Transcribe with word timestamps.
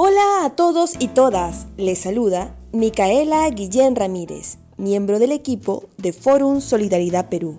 Hola 0.00 0.44
a 0.44 0.50
todos 0.50 0.94
y 1.00 1.08
todas, 1.08 1.66
les 1.76 1.98
saluda 1.98 2.54
Micaela 2.70 3.50
Guillén 3.50 3.96
Ramírez, 3.96 4.58
miembro 4.76 5.18
del 5.18 5.32
equipo 5.32 5.88
de 5.96 6.12
Forum 6.12 6.60
Solidaridad 6.60 7.28
Perú. 7.28 7.58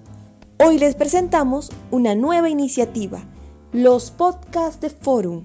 Hoy 0.58 0.80
les 0.80 0.96
presentamos 0.96 1.70
una 1.92 2.16
nueva 2.16 2.50
iniciativa, 2.50 3.26
los 3.74 4.12
podcasts 4.12 4.80
de 4.80 4.90
Forum, 4.90 5.44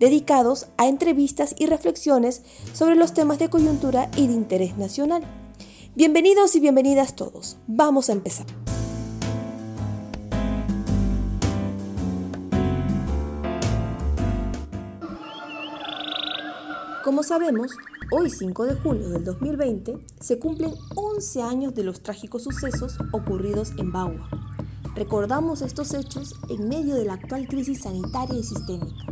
dedicados 0.00 0.68
a 0.78 0.88
entrevistas 0.88 1.54
y 1.58 1.66
reflexiones 1.66 2.40
sobre 2.72 2.94
los 2.94 3.12
temas 3.12 3.38
de 3.38 3.50
coyuntura 3.50 4.10
y 4.16 4.26
de 4.26 4.32
interés 4.32 4.78
nacional. 4.78 5.24
Bienvenidos 5.94 6.56
y 6.56 6.60
bienvenidas 6.60 7.14
todos. 7.14 7.58
Vamos 7.66 8.08
a 8.08 8.12
empezar. 8.12 8.46
Como 17.04 17.24
sabemos, 17.24 17.72
hoy 18.12 18.30
5 18.30 18.64
de 18.64 18.76
julio 18.76 19.08
del 19.08 19.24
2020 19.24 19.98
se 20.20 20.38
cumplen 20.38 20.72
11 20.94 21.42
años 21.42 21.74
de 21.74 21.82
los 21.82 22.00
trágicos 22.00 22.44
sucesos 22.44 22.96
ocurridos 23.10 23.72
en 23.76 23.90
Bagua. 23.90 24.28
Recordamos 24.94 25.62
estos 25.62 25.94
hechos 25.94 26.36
en 26.48 26.68
medio 26.68 26.94
de 26.94 27.04
la 27.04 27.14
actual 27.14 27.48
crisis 27.48 27.82
sanitaria 27.82 28.38
y 28.38 28.44
sistémica, 28.44 29.04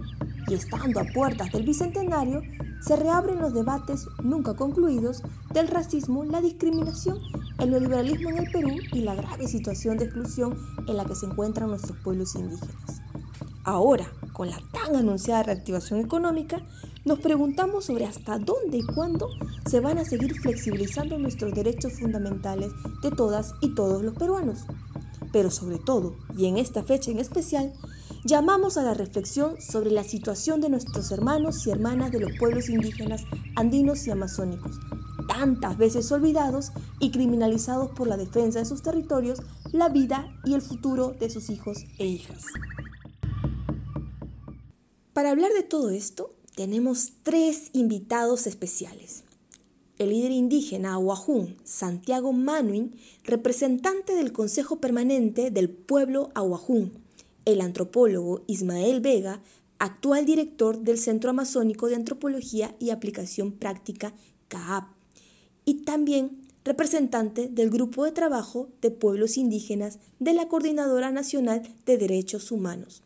y 0.46 0.54
estando 0.54 1.00
a 1.00 1.04
puertas 1.12 1.50
del 1.50 1.64
Bicentenario, 1.64 2.42
se 2.80 2.94
reabren 2.94 3.40
los 3.40 3.54
debates 3.54 4.06
nunca 4.22 4.54
concluidos 4.54 5.24
del 5.52 5.66
racismo, 5.66 6.22
la 6.22 6.41
discriminación, 6.41 7.18
el 7.58 7.70
neoliberalismo 7.70 8.30
en 8.30 8.38
el 8.38 8.52
Perú 8.52 8.70
y 8.92 9.00
la 9.00 9.16
grave 9.16 9.48
situación 9.48 9.98
de 9.98 10.04
exclusión 10.04 10.56
en 10.86 10.96
la 10.96 11.04
que 11.04 11.16
se 11.16 11.27
encuentran 11.27 11.68
nuestros 11.68 11.98
pueblos 11.98 12.36
indígenas. 12.36 13.02
Ahora, 13.64 14.06
con 14.41 14.48
la 14.48 14.62
tan 14.72 14.96
anunciada 14.96 15.42
reactivación 15.42 16.00
económica, 16.00 16.62
nos 17.05 17.19
preguntamos 17.19 17.84
sobre 17.84 18.06
hasta 18.06 18.38
dónde 18.38 18.78
y 18.78 18.82
cuándo 18.82 19.28
se 19.66 19.80
van 19.80 19.98
a 19.98 20.06
seguir 20.06 20.34
flexibilizando 20.41 21.19
nuestros 21.19 21.52
derechos 21.52 22.00
fundamentales 22.00 22.72
de 23.02 23.10
todas 23.10 23.52
y 23.60 23.74
todos 23.74 24.02
los 24.02 24.14
peruanos. 24.14 24.60
Pero 25.30 25.50
sobre 25.50 25.77
todo, 25.77 26.16
y 26.38 26.47
en 26.47 26.56
esta 26.56 26.82
fecha 26.82 27.10
en 27.10 27.19
especial, 27.19 27.74
llamamos 28.24 28.78
a 28.78 28.82
la 28.82 28.94
reflexión 28.94 29.60
sobre 29.60 29.91
la 29.91 30.05
situación 30.05 30.62
de 30.62 30.70
nuestros 30.70 31.12
hermanos 31.12 31.66
y 31.66 31.70
hermanas 31.70 32.10
de 32.10 32.20
los 32.20 32.32
pueblos 32.38 32.70
indígenas 32.70 33.25
andinos 33.56 34.06
y 34.06 34.10
amazónicos, 34.10 34.80
tantas 35.28 35.77
veces 35.77 36.10
olvidados 36.12 36.72
y 36.98 37.10
criminalizados 37.10 37.91
por 37.91 38.08
la 38.08 38.16
defensa 38.16 38.60
de 38.60 38.64
sus 38.64 38.80
territorios, 38.80 39.42
la 39.70 39.91
vida 39.91 40.32
y 40.47 40.54
el 40.54 40.62
futuro 40.62 41.14
de 41.20 41.28
sus 41.28 41.50
hijos 41.50 41.84
e 41.98 42.06
hijas. 42.06 42.47
Para 45.20 45.32
hablar 45.32 45.52
de 45.52 45.62
todo 45.62 45.90
esto, 45.90 46.34
tenemos 46.54 47.12
tres 47.22 47.68
invitados 47.74 48.46
especiales. 48.46 49.24
El 49.98 50.08
líder 50.08 50.30
indígena 50.30 50.94
Aguajún, 50.94 51.58
Santiago 51.62 52.32
Manuin, 52.32 52.96
representante 53.24 54.14
del 54.14 54.32
Consejo 54.32 54.76
Permanente 54.76 55.50
del 55.50 55.68
Pueblo 55.68 56.30
Aguajún. 56.34 56.92
El 57.44 57.60
antropólogo 57.60 58.44
Ismael 58.46 59.02
Vega, 59.02 59.42
actual 59.78 60.24
director 60.24 60.78
del 60.78 60.98
Centro 60.98 61.28
Amazónico 61.28 61.88
de 61.88 61.96
Antropología 61.96 62.74
y 62.78 62.88
Aplicación 62.88 63.52
Práctica, 63.52 64.14
CAAP. 64.48 64.88
Y 65.66 65.82
también 65.82 66.41
representante 66.64 67.48
del 67.48 67.68
Grupo 67.68 68.06
de 68.06 68.12
Trabajo 68.12 68.70
de 68.80 68.91
Pueblos 68.91 69.36
Indígenas 69.36 69.98
de 70.18 70.32
la 70.32 70.48
Coordinadora 70.48 71.10
Nacional 71.10 71.62
de 71.84 71.98
Derechos 71.98 72.50
Humanos. 72.50 73.02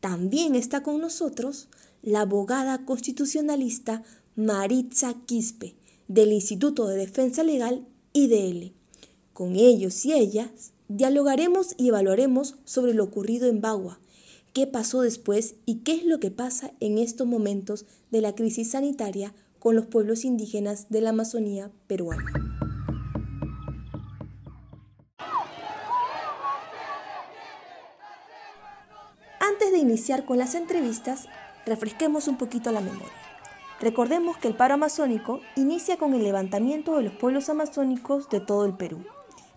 También 0.00 0.54
está 0.54 0.82
con 0.82 1.00
nosotros 1.00 1.68
la 2.02 2.22
abogada 2.22 2.84
constitucionalista 2.84 4.02
Maritza 4.34 5.14
Quispe, 5.26 5.74
del 6.08 6.32
Instituto 6.32 6.86
de 6.86 6.96
Defensa 6.96 7.42
Legal 7.42 7.86
IDL. 8.12 8.72
Con 9.34 9.56
ellos 9.56 10.04
y 10.06 10.12
ellas 10.12 10.72
dialogaremos 10.88 11.74
y 11.76 11.88
evaluaremos 11.88 12.56
sobre 12.64 12.94
lo 12.94 13.04
ocurrido 13.04 13.48
en 13.48 13.60
Bagua, 13.60 14.00
qué 14.52 14.66
pasó 14.66 15.02
después 15.02 15.54
y 15.66 15.76
qué 15.76 15.92
es 15.92 16.04
lo 16.04 16.18
que 16.18 16.30
pasa 16.30 16.72
en 16.80 16.98
estos 16.98 17.26
momentos 17.26 17.84
de 18.10 18.22
la 18.22 18.34
crisis 18.34 18.70
sanitaria 18.70 19.34
con 19.58 19.76
los 19.76 19.86
pueblos 19.86 20.24
indígenas 20.24 20.88
de 20.88 21.02
la 21.02 21.10
Amazonía 21.10 21.70
peruana. 21.86 22.49
Iniciar 29.90 30.24
con 30.24 30.38
las 30.38 30.54
entrevistas, 30.54 31.26
refresquemos 31.66 32.28
un 32.28 32.36
poquito 32.36 32.70
la 32.70 32.80
memoria. 32.80 33.08
Recordemos 33.80 34.36
que 34.36 34.46
el 34.46 34.54
paro 34.54 34.74
amazónico 34.74 35.40
inicia 35.56 35.96
con 35.96 36.14
el 36.14 36.22
levantamiento 36.22 36.96
de 36.96 37.02
los 37.02 37.12
pueblos 37.14 37.48
amazónicos 37.48 38.30
de 38.30 38.38
todo 38.38 38.66
el 38.66 38.74
Perú, 38.74 39.04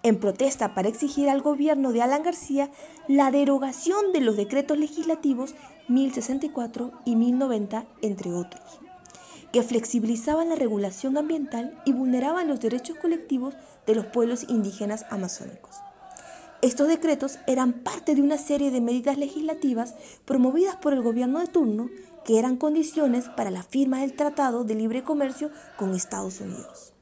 en 0.01 0.19
protesta 0.19 0.73
para 0.73 0.89
exigir 0.89 1.29
al 1.29 1.41
gobierno 1.41 1.91
de 1.91 2.01
Alan 2.01 2.23
García 2.23 2.71
la 3.07 3.29
derogación 3.29 4.11
de 4.11 4.21
los 4.21 4.35
decretos 4.35 4.79
legislativos 4.79 5.53
1064 5.87 6.91
y 7.05 7.15
1090, 7.15 7.85
entre 8.01 8.33
otros, 8.33 8.79
que 9.51 9.61
flexibilizaban 9.61 10.49
la 10.49 10.55
regulación 10.55 11.15
ambiental 11.15 11.79
y 11.85 11.93
vulneraban 11.93 12.47
los 12.47 12.59
derechos 12.59 12.97
colectivos 12.97 13.53
de 13.85 13.93
los 13.93 14.07
pueblos 14.07 14.45
indígenas 14.49 15.05
amazónicos. 15.11 15.75
Estos 16.63 16.87
decretos 16.87 17.39
eran 17.45 17.73
parte 17.73 18.15
de 18.15 18.21
una 18.21 18.37
serie 18.37 18.71
de 18.71 18.79
medidas 18.79 19.17
legislativas 19.17 19.95
promovidas 20.23 20.77
por 20.77 20.93
el 20.93 21.01
gobierno 21.01 21.41
de 21.41 21.47
turno 21.47 21.89
que 22.23 22.39
eran 22.39 22.55
condiciones 22.55 23.25
para 23.25 23.51
la 23.51 23.63
firma 23.63 23.99
del 23.99 24.13
Tratado 24.13 24.63
de 24.63 24.73
Libre 24.73 25.03
Comercio 25.03 25.51
con 25.75 25.93
Estados 25.93 26.39
Unidos. 26.39 26.93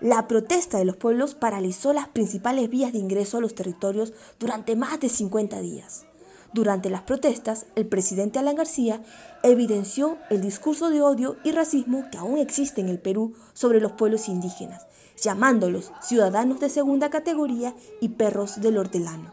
La 0.00 0.26
protesta 0.26 0.78
de 0.78 0.84
los 0.84 0.96
pueblos 0.96 1.36
paralizó 1.36 1.92
las 1.92 2.08
principales 2.08 2.68
vías 2.70 2.92
de 2.92 2.98
ingreso 2.98 3.38
a 3.38 3.40
los 3.40 3.54
territorios 3.54 4.14
durante 4.40 4.74
más 4.74 4.98
de 4.98 5.08
50 5.08 5.60
días. 5.60 6.04
Durante 6.52 6.90
las 6.90 7.02
protestas, 7.02 7.66
el 7.76 7.86
presidente 7.86 8.40
Alan 8.40 8.56
García 8.56 9.04
evidenció 9.44 10.18
el 10.28 10.40
discurso 10.40 10.90
de 10.90 11.02
odio 11.02 11.36
y 11.44 11.52
racismo 11.52 12.06
que 12.10 12.18
aún 12.18 12.38
existe 12.38 12.80
en 12.80 12.88
el 12.88 12.98
Perú 12.98 13.34
sobre 13.52 13.80
los 13.80 13.92
pueblos 13.92 14.28
indígenas, 14.28 14.88
llamándolos 15.22 15.92
ciudadanos 16.02 16.60
de 16.60 16.68
segunda 16.68 17.10
categoría 17.10 17.74
y 18.00 18.10
perros 18.10 18.60
del 18.60 18.78
hortelano. 18.78 19.32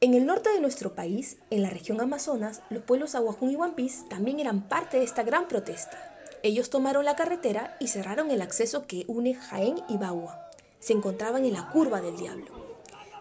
En 0.00 0.12
el 0.12 0.26
norte 0.26 0.50
de 0.50 0.60
nuestro 0.60 0.94
país, 0.94 1.38
en 1.48 1.62
la 1.62 1.70
región 1.70 1.98
Amazonas, 1.98 2.60
los 2.68 2.82
pueblos 2.82 3.14
Aguajún 3.14 3.52
y 3.52 3.56
Huampis 3.56 4.06
también 4.10 4.38
eran 4.38 4.68
parte 4.68 4.98
de 4.98 5.04
esta 5.04 5.22
gran 5.22 5.48
protesta. 5.48 5.96
Ellos 6.42 6.68
tomaron 6.68 7.06
la 7.06 7.16
carretera 7.16 7.74
y 7.80 7.88
cerraron 7.88 8.30
el 8.30 8.42
acceso 8.42 8.86
que 8.86 9.06
une 9.08 9.34
Jaén 9.34 9.80
y 9.88 9.96
Bagua. 9.96 10.50
Se 10.78 10.92
encontraban 10.92 11.46
en 11.46 11.54
la 11.54 11.70
curva 11.70 12.02
del 12.02 12.18
diablo. 12.18 12.63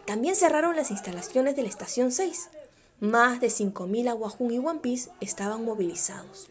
También 0.06 0.36
cerraron 0.36 0.75
las 0.75 0.91
instalaciones 0.91 1.56
de 1.56 1.64
la 1.64 1.69
estación 1.69 2.12
6. 2.12 2.50
Más 3.00 3.40
de 3.40 3.47
5.000 3.47 4.09
Aguajún 4.09 4.52
y 4.52 4.59
Huampis 4.59 5.09
estaban 5.22 5.64
movilizados. 5.64 6.50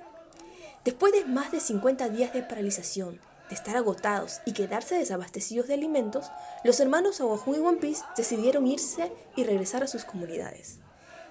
Después 0.85 1.13
de 1.13 1.25
más 1.27 1.53
de 1.53 1.61
50 1.61 2.09
días 2.09 2.33
de 2.33 2.43
paralización, 2.43 3.21
estar 3.51 3.77
agotados 3.77 4.41
y 4.47 4.53
quedarse 4.53 4.97
desabastecidos 4.97 5.69
de 5.69 5.75
alimentos, 5.75 6.31
los 6.65 6.81
hermanos 6.81 7.21
Aguajún 7.21 7.57
y 7.57 7.59
One 7.59 7.79
Piece 7.79 8.03
decidieron 8.17 8.67
irse 8.67 9.13
y 9.37 9.45
regresar 9.45 9.83
a 9.83 9.87
sus 9.87 10.05
comunidades. 10.05 10.79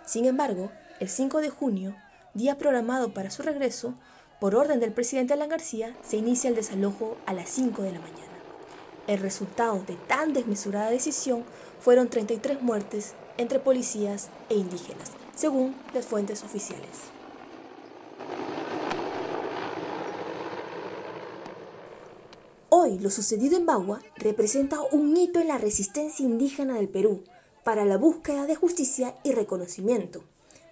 Sin 0.05 0.25
embargo, 0.25 0.71
el 0.99 1.09
5 1.09 1.39
de 1.39 1.49
junio, 1.49 1.95
día 2.33 2.57
programado 2.57 3.13
para 3.13 3.31
su 3.31 3.41
regreso, 3.41 3.95
por 4.39 4.55
orden 4.55 4.79
del 4.79 4.93
presidente 4.93 5.33
Alan 5.33 5.49
García, 5.49 5.95
se 6.03 6.17
inicia 6.17 6.49
el 6.49 6.55
desalojo 6.55 7.17
a 7.25 7.33
las 7.33 7.49
5 7.49 7.81
de 7.81 7.91
la 7.91 7.99
mañana. 7.99 8.21
El 9.07 9.19
resultado 9.19 9.83
de 9.87 9.95
tan 10.07 10.33
desmesurada 10.33 10.89
decisión 10.89 11.43
fueron 11.81 12.09
33 12.09 12.61
muertes 12.61 13.13
entre 13.37 13.59
policías 13.59 14.29
e 14.49 14.55
indígenas, 14.55 15.11
según 15.35 15.75
las 15.93 16.05
fuentes 16.05 16.43
oficiales. 16.43 17.11
Hoy 22.69 22.99
lo 22.99 23.09
sucedido 23.09 23.57
en 23.57 23.65
Bagua 23.65 24.01
representa 24.15 24.79
un 24.91 25.17
hito 25.17 25.39
en 25.39 25.49
la 25.49 25.57
resistencia 25.57 26.25
indígena 26.25 26.75
del 26.75 26.87
Perú 26.87 27.23
para 27.63 27.83
la 27.83 27.97
búsqueda 27.97 28.45
de 28.45 28.55
justicia 28.55 29.15
y 29.23 29.33
reconocimiento, 29.33 30.23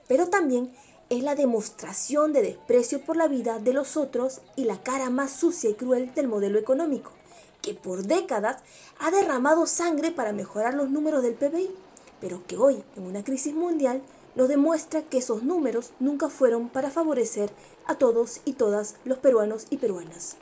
pero 0.08 0.30
también 0.30 0.72
es 1.10 1.24
la 1.24 1.36
demostración 1.36 2.34
de 2.34 2.42
desprecio 2.42 3.02
por 3.02 3.18
la 3.18 3.28
vida 3.28 3.60
de 3.60 3.74
los 3.74 3.98
otros 3.98 4.42
y 4.56 4.66
la 4.66 4.82
cara 4.82 5.10
más 5.10 5.32
sucia 5.32 5.70
y 5.70 5.74
cruel 5.74 6.14
del 6.14 6.28
modelo 6.28 6.60
económico, 6.60 7.12
que 7.62 7.74
por 7.74 8.04
décadas 8.04 8.58
ha 9.00 9.12
derramado 9.12 9.66
sangre 9.66 10.12
para 10.12 10.34
mejorar 10.34 10.74
los 10.74 10.90
números 10.90 11.24
del 11.24 11.36
PBI, 11.36 11.70
pero 12.22 12.46
que 12.48 12.58
hoy, 12.58 12.84
en 12.96 13.04
una 13.04 13.24
crisis 13.24 13.54
mundial, 13.54 14.02
nos 14.36 14.48
demuestra 14.48 15.02
que 15.02 15.18
esos 15.18 15.44
números 15.44 15.92
nunca 16.00 16.30
fueron 16.30 16.70
para 16.70 16.92
favorecer 16.92 17.50
a 17.86 17.96
todos 17.96 18.42
y 18.46 18.54
todas 18.54 18.96
los 19.04 19.18
peruanos 19.18 19.66
y 19.70 19.78
peruanas. 19.78 20.38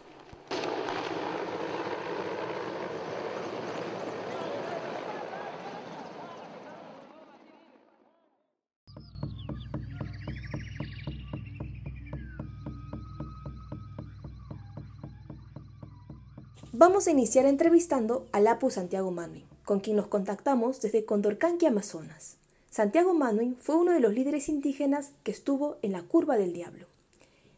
Vamos 16.80 17.08
a 17.08 17.12
iniciar 17.12 17.48
entrevistando 17.48 18.28
a 18.32 18.40
Lapu 18.40 18.70
Santiago 18.70 19.10
Manuin, 19.10 19.46
con 19.66 19.80
quien 19.80 19.96
nos 19.96 20.06
contactamos 20.06 20.80
desde 20.80 21.06
Condorcanqui, 21.06 21.66
Amazonas. 21.66 22.38
Santiago 22.70 23.16
Manuin 23.16 23.58
fue 23.58 23.78
uno 23.78 23.94
de 23.94 24.00
los 24.00 24.14
líderes 24.14 24.48
indígenas 24.48 25.10
que 25.24 25.32
estuvo 25.32 25.78
en 25.82 25.94
la 25.94 26.04
Curva 26.04 26.38
del 26.38 26.54
Diablo. 26.54 26.86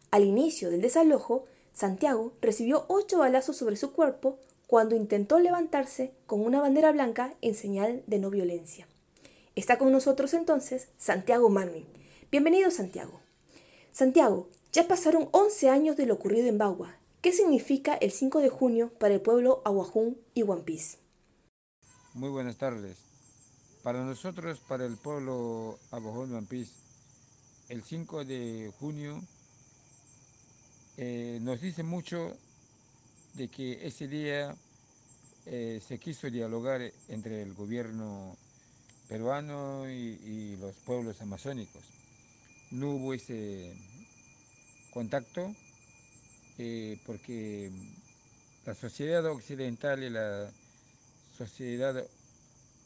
Al 0.10 0.24
inicio 0.24 0.70
del 0.70 0.80
desalojo, 0.80 1.44
Santiago 1.74 2.32
recibió 2.40 2.86
ocho 2.88 3.20
balazos 3.20 3.58
sobre 3.58 3.76
su 3.76 3.92
cuerpo 3.92 4.38
cuando 4.68 4.96
intentó 4.96 5.38
levantarse 5.40 6.14
con 6.26 6.40
una 6.40 6.62
bandera 6.62 6.94
blanca 6.94 7.34
en 7.42 7.56
señal 7.56 8.04
de 8.08 8.20
no 8.20 8.30
violencia. 8.30 8.88
Está 9.54 9.78
con 9.78 9.92
nosotros 9.92 10.34
entonces 10.34 10.88
Santiago 10.98 11.50
Manuin. 11.50 11.86
Bienvenido 12.32 12.72
Santiago. 12.72 13.20
Santiago, 13.92 14.48
ya 14.72 14.88
pasaron 14.88 15.28
11 15.32 15.68
años 15.68 15.98
de 15.98 16.06
lo 16.06 16.14
ocurrido 16.14 16.48
en 16.48 16.58
Bagua. 16.58 16.99
¿Qué 17.22 17.34
significa 17.34 17.96
el 17.96 18.12
5 18.12 18.40
de 18.40 18.48
junio 18.48 18.94
para 18.98 19.14
el 19.14 19.20
pueblo 19.20 19.62
Aguajún 19.66 20.18
y 20.34 20.44
Huampís? 20.44 21.00
Muy 22.14 22.30
buenas 22.30 22.56
tardes. 22.56 22.98
Para 23.84 24.06
nosotros, 24.06 24.62
para 24.62 24.86
el 24.86 24.96
pueblo 24.96 25.78
Aguajún 25.92 26.30
y 26.30 26.34
Huampís, 26.36 26.72
el 27.68 27.84
5 27.84 28.24
de 28.24 28.72
junio 28.80 29.22
eh, 30.96 31.40
nos 31.42 31.60
dice 31.60 31.84
mucho 31.84 32.38
de 33.34 33.50
que 33.50 33.86
ese 33.86 34.08
día 34.08 34.56
eh, 35.46 35.82
se 35.86 36.00
quiso 36.00 36.30
dialogar 36.30 36.90
entre 37.10 37.42
el 37.42 37.54
gobierno 37.54 38.38
peruano 39.10 39.90
y, 39.90 40.56
los 40.56 40.74
pueblos 40.86 41.20
amazónicos. 41.20 41.84
No 42.72 42.92
hubo 42.92 43.14
ese 43.14 43.76
contacto 44.94 45.54
eh, 46.60 47.00
porque 47.06 47.72
la 48.66 48.76
sociedad 48.76 49.26
occidental 49.26 50.04
y 50.04 50.12
la 50.12 50.52
sociedad 51.36 52.06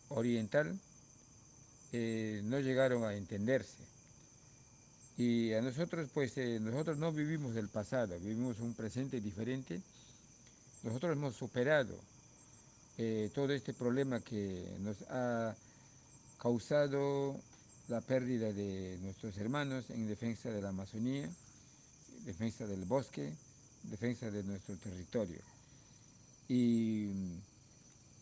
oriental 0.09 0.79
no 1.91 2.59
llegaron 2.59 3.03
a 3.03 3.13
entenderse. 3.15 3.83
Y 5.17 5.53
a 5.53 5.61
nosotros, 5.61 6.09
pues, 6.13 6.37
eh, 6.37 6.59
nosotros 6.59 6.97
no 6.97 7.11
vivimos 7.11 7.53
del 7.53 7.69
pasado, 7.69 8.17
vivimos 8.19 8.59
un 8.59 8.73
presente 8.73 9.21
diferente. 9.21 9.79
Nosotros 10.81 11.11
hemos 11.11 11.35
superado 11.35 11.95
eh, 12.97 13.29
todo 13.33 13.53
este 13.53 13.73
problema 13.73 14.19
que 14.21 14.65
nos 14.79 14.97
ha 15.09 15.55
causado 16.39 17.39
la 17.89 18.01
pérdida 18.01 18.51
de 18.51 18.97
nuestros 19.01 19.37
hermanos 19.37 19.89
en 19.91 20.07
defensa 20.07 20.49
de 20.49 20.61
la 20.61 20.69
Amazonía, 20.69 21.29
defensa 22.25 22.65
del 22.65 22.85
bosque, 22.85 23.33
defensa 23.83 24.31
de 24.31 24.43
nuestro 24.43 24.75
territorio. 24.77 25.39
Y 26.47 27.09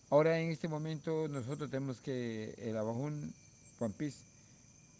ahora 0.09 0.39
en 0.39 0.51
este 0.51 0.67
momento 0.67 1.27
nosotros 1.27 1.69
tenemos 1.69 1.99
que 1.99 2.53
el 2.57 2.77
Abajún 2.77 3.33
Pampís 3.79 4.15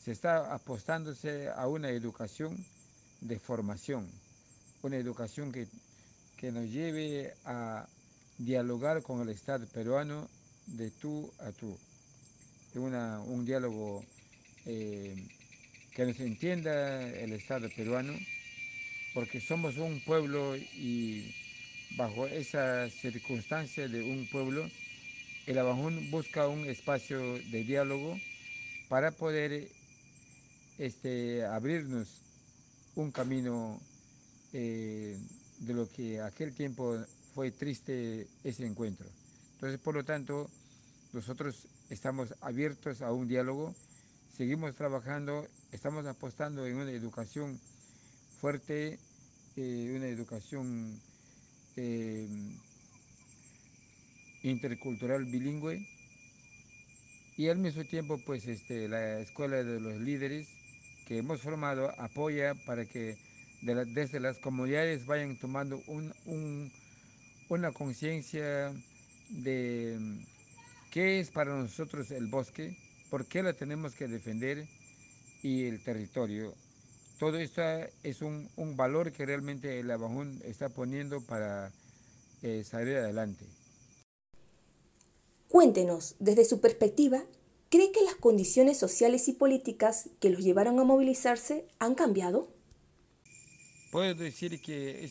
se 0.04 0.12
está 0.12 0.54
apostándose 0.54 1.50
a 1.50 1.68
una 1.68 1.90
educación 1.90 2.58
de 3.22 3.38
formación, 3.38 4.10
una 4.82 4.98
educación 4.98 5.52
que, 5.52 5.68
nos 6.52 6.72
lleve 6.72 7.36
a 7.46 7.88
dialogar 8.40 9.04
con 9.04 9.22
el 9.22 9.30
Estado 9.30 9.68
peruano 9.68 10.28
de 10.66 10.90
tú 10.90 11.32
a 11.38 11.52
tú, 11.52 11.78
un 12.74 13.46
diálogo 13.46 14.04
eh, 14.66 15.16
que 15.94 16.06
nos 16.06 16.20
entienda 16.20 17.08
el 17.10 17.34
Estado 17.34 17.70
peruano, 17.76 18.14
porque 19.14 19.42
somos 19.42 19.78
un 19.78 20.00
pueblo 20.02 20.56
y 20.56 21.34
bajo 21.98 22.28
esa 22.28 22.90
circunstancia 22.90 23.88
de 23.88 24.02
un 24.02 24.28
pueblo, 24.28 24.70
el 25.46 25.58
Abajún 25.58 26.10
busca 26.12 26.48
un 26.48 26.66
espacio 26.66 27.20
de 27.20 27.64
diálogo 27.64 28.18
para 28.88 29.12
poder 29.12 29.68
este, 30.78 31.46
abrirnos 31.46 32.22
un 32.96 33.12
camino 33.12 33.80
eh, 34.54 35.18
de 35.60 35.74
lo 35.74 35.90
que 35.90 36.22
aquel 36.22 36.54
tiempo 36.54 36.98
fue 37.34 37.52
triste 37.52 38.28
ese 38.44 38.66
encuentro. 38.66 39.08
Entonces, 39.56 39.80
por 39.80 39.96
lo 39.96 40.04
tanto, 40.04 40.50
nosotros 41.14 41.68
estamos 41.90 42.34
abiertos 42.42 43.02
a 43.02 43.12
un 43.12 43.28
diálogo, 43.28 43.76
seguimos 44.36 44.76
trabajando, 44.76 45.48
estamos 45.72 46.06
apostando 46.06 46.66
en 46.66 46.76
una 46.78 46.92
educación 46.92 47.60
fuerte, 48.42 48.98
eh, 49.56 49.94
una 49.96 50.08
educación 50.08 51.00
eh, 51.78 52.28
intercultural 54.42 55.26
bilingüe 55.26 55.88
y 57.38 57.50
al 57.50 57.60
mismo 57.60 57.86
tiempo 57.86 58.20
pues 58.26 58.48
este, 58.48 58.90
la 58.90 59.20
escuela 59.20 59.64
de 59.64 59.80
los 59.80 60.02
líderes 60.02 60.48
que 61.08 61.20
hemos 61.20 61.42
formado 61.42 61.92
apoya 62.02 62.56
para 62.66 62.86
que 62.86 63.16
desde 63.62 64.20
las 64.20 64.40
comunidades 64.40 65.06
vayan 65.06 65.38
tomando 65.38 65.80
una 67.48 67.72
conciencia 67.74 68.74
de 69.30 70.00
qué 70.90 71.20
es 71.20 71.30
para 71.30 71.56
nosotros 71.56 72.10
el 72.10 72.26
bosque, 72.26 72.76
por 73.12 73.28
qué 73.28 73.44
lo 73.44 73.54
tenemos 73.54 73.94
que 73.94 74.08
defender 74.08 74.66
y 75.44 75.66
el 75.66 75.80
territorio. 75.84 76.56
Todo 77.22 77.38
esto 77.38 77.62
es 78.02 78.24
un, 78.24 78.50
valor 78.76 79.12
que 79.12 79.28
realmente 79.28 79.80
el 79.80 79.92
Abajún 79.92 80.42
está 80.44 80.70
poniendo 80.70 81.22
para 81.22 81.72
eh, 82.42 82.64
salir 82.64 82.98
adelante. 82.98 83.46
Cuéntenos, 85.48 86.16
desde 86.18 86.46
su 86.46 86.60
perspectiva, 86.60 87.24
¿Cree 87.70 87.92
que 87.94 88.02
las 88.02 88.16
condiciones 88.16 88.78
sociales 88.78 89.30
y 89.30 89.34
políticas 89.34 90.10
que 90.20 90.30
los 90.30 90.44
llevaron 90.44 90.80
a 90.80 90.84
movilizarse 90.84 91.66
han 91.80 91.96
cambiado? 91.96 92.52
Puedo 93.92 94.14
decir 94.14 94.60
que 94.62 95.08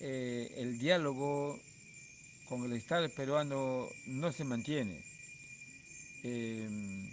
eh, 0.00 0.54
el 0.56 0.78
diálogo 0.78 1.58
con 2.48 2.64
el 2.64 2.72
Estado 2.72 3.10
peruano 3.14 3.86
no 4.06 4.32
se 4.32 4.44
mantiene, 4.44 5.04
em, 6.22 7.10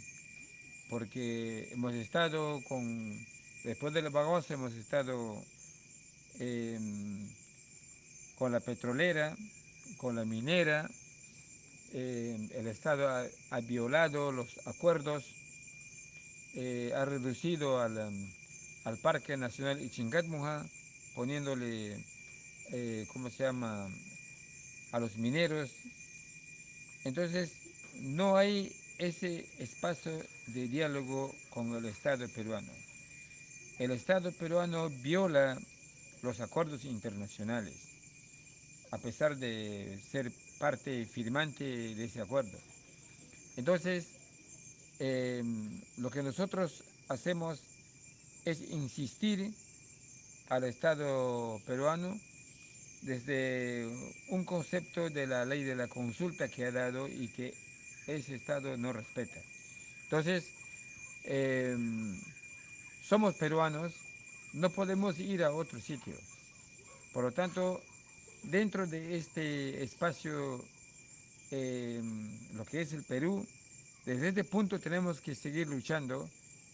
porque 0.89 1.67
hemos 1.73 1.93
estado 1.93 2.61
con, 2.63 3.27
después 3.67 3.93
de 3.93 4.01
la 4.01 4.09
bagosa 4.09 4.53
hemos 4.53 4.71
estado 4.73 5.43
em, 6.39 7.27
con 8.37 8.53
la 8.53 8.61
petrolera, 8.61 9.35
con 9.97 10.15
la 10.15 10.23
minera, 10.23 10.89
eh, 11.93 12.47
el 12.55 12.67
Estado 12.67 13.09
ha, 13.49 13.59
violado 13.59 14.31
los 14.31 14.47
acuerdos, 14.67 15.25
eh, 16.55 16.93
ha 16.95 17.03
reducido 17.03 17.85
um, 17.85 18.29
al, 18.85 18.97
Parque 18.99 19.35
Nacional 19.35 19.81
Ichingatmuja, 19.81 20.65
poniéndole, 21.13 21.97
eh, 22.71 23.05
¿cómo 23.11 23.29
se 23.29 23.43
llama?, 23.43 23.89
a 24.93 24.99
los 25.01 25.17
mineros. 25.17 25.71
Entonces, 27.03 27.51
no 27.95 28.37
hay 28.37 28.73
ese 28.97 29.45
espacio 29.59 30.23
de 30.47 30.69
diálogo 30.69 31.35
con 31.49 31.75
el 31.75 31.85
Estado 31.85 32.29
peruano. 32.29 32.86
El 33.79 33.91
Estado 33.91 34.31
peruano 34.31 34.89
viola 34.89 35.55
los 36.23 36.39
acuerdos 36.39 36.83
internacionales, 36.83 37.75
a 38.89 38.97
pesar 38.97 39.37
de 39.37 39.99
ser 40.11 40.31
parte 40.57 41.05
firmante 41.05 41.63
de 41.63 42.03
ese 42.05 42.21
acuerdo. 42.21 42.57
Entonces, 43.55 44.07
em, 44.97 45.79
lo 45.97 46.09
que 46.09 46.23
nosotros 46.23 46.83
hacemos 47.07 47.59
es 48.45 48.61
insistir 48.61 49.53
al 50.49 50.63
Estado 50.63 51.61
peruano 51.67 52.19
desde 53.03 53.87
un 54.29 54.43
concepto 54.43 55.11
de 55.11 55.27
la 55.27 55.45
ley 55.45 55.63
de 55.63 55.75
la 55.75 55.87
consulta 55.87 56.47
que 56.47 56.65
ha 56.65 56.71
dado 56.71 57.07
y 57.07 57.27
que 57.27 57.53
ese 58.07 58.35
Estado 58.35 58.75
no 58.75 58.91
respeta. 58.91 59.39
Entonces, 60.05 60.45
em, 61.25 62.19
somos 63.07 63.35
peruanos, 63.35 63.93
no 64.53 64.69
podemos 64.69 65.17
ir 65.19 65.43
a 65.43 65.51
otro 65.51 65.79
sitio. 65.79 66.13
Por 67.13 67.23
lo 67.23 67.31
tanto, 67.31 67.81
dentro 68.43 68.85
de 68.85 69.17
este 69.17 69.81
espacio, 69.83 70.63
eh, 71.51 72.01
lo 72.55 72.65
que 72.65 72.81
es 72.81 72.91
el 72.91 73.03
Perú, 73.03 73.45
desde 74.05 74.29
este 74.29 74.43
punto 74.43 74.79
tenemos 74.79 75.21
que 75.21 75.35
seguir 75.35 75.67
luchando, 75.67 76.29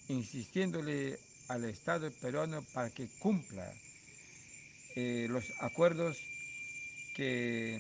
insistiéndole 0.09 1.19
al 1.49 1.65
Estado 1.65 2.09
peruano 2.11 2.63
para 2.73 2.89
que 2.89 3.07
cumpla 3.19 3.71
eh, 4.95 5.27
los 5.29 5.45
acuerdos 5.59 6.17
que 7.13 7.79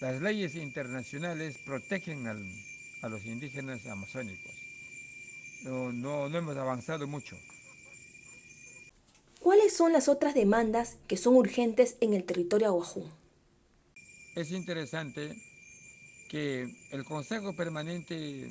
las 0.00 0.20
leyes 0.22 0.54
internacionales 0.54 1.58
protegen 1.58 2.26
a 2.26 3.08
los 3.08 3.24
indígenas 3.26 3.86
amazónicos. 3.86 4.57
No 5.64 6.26
hemos 6.26 6.56
avanzado 6.56 7.06
mucho. 7.06 7.36
¿Cuál 9.40 9.58
¿Cuáles 9.58 9.76
son 9.76 9.92
las 9.92 10.08
otras 10.08 10.34
demandas 10.34 10.98
que 11.06 11.16
son 11.16 11.34
urgentes 11.34 11.96
en 12.00 12.12
el 12.12 12.24
territorio 12.24 12.68
aguajún? 12.68 13.10
Es 14.34 14.52
interesante 14.52 15.34
que 16.28 16.74
el 16.90 17.04
Consejo 17.04 17.54
Permanente 17.54 18.48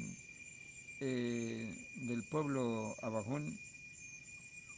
eh, 0.99 1.75
del 1.95 2.23
Pueblo 2.23 2.95
Abajún 3.01 3.57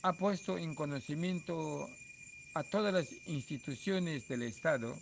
ha 0.01 0.13
puesto 0.13 0.57
en 0.57 0.75
conocimiento 0.75 1.89
a 2.53 2.63
todas 2.63 2.93
las 2.93 3.07
instituciones 3.27 4.27
del 4.27 4.43
Estado, 4.43 4.97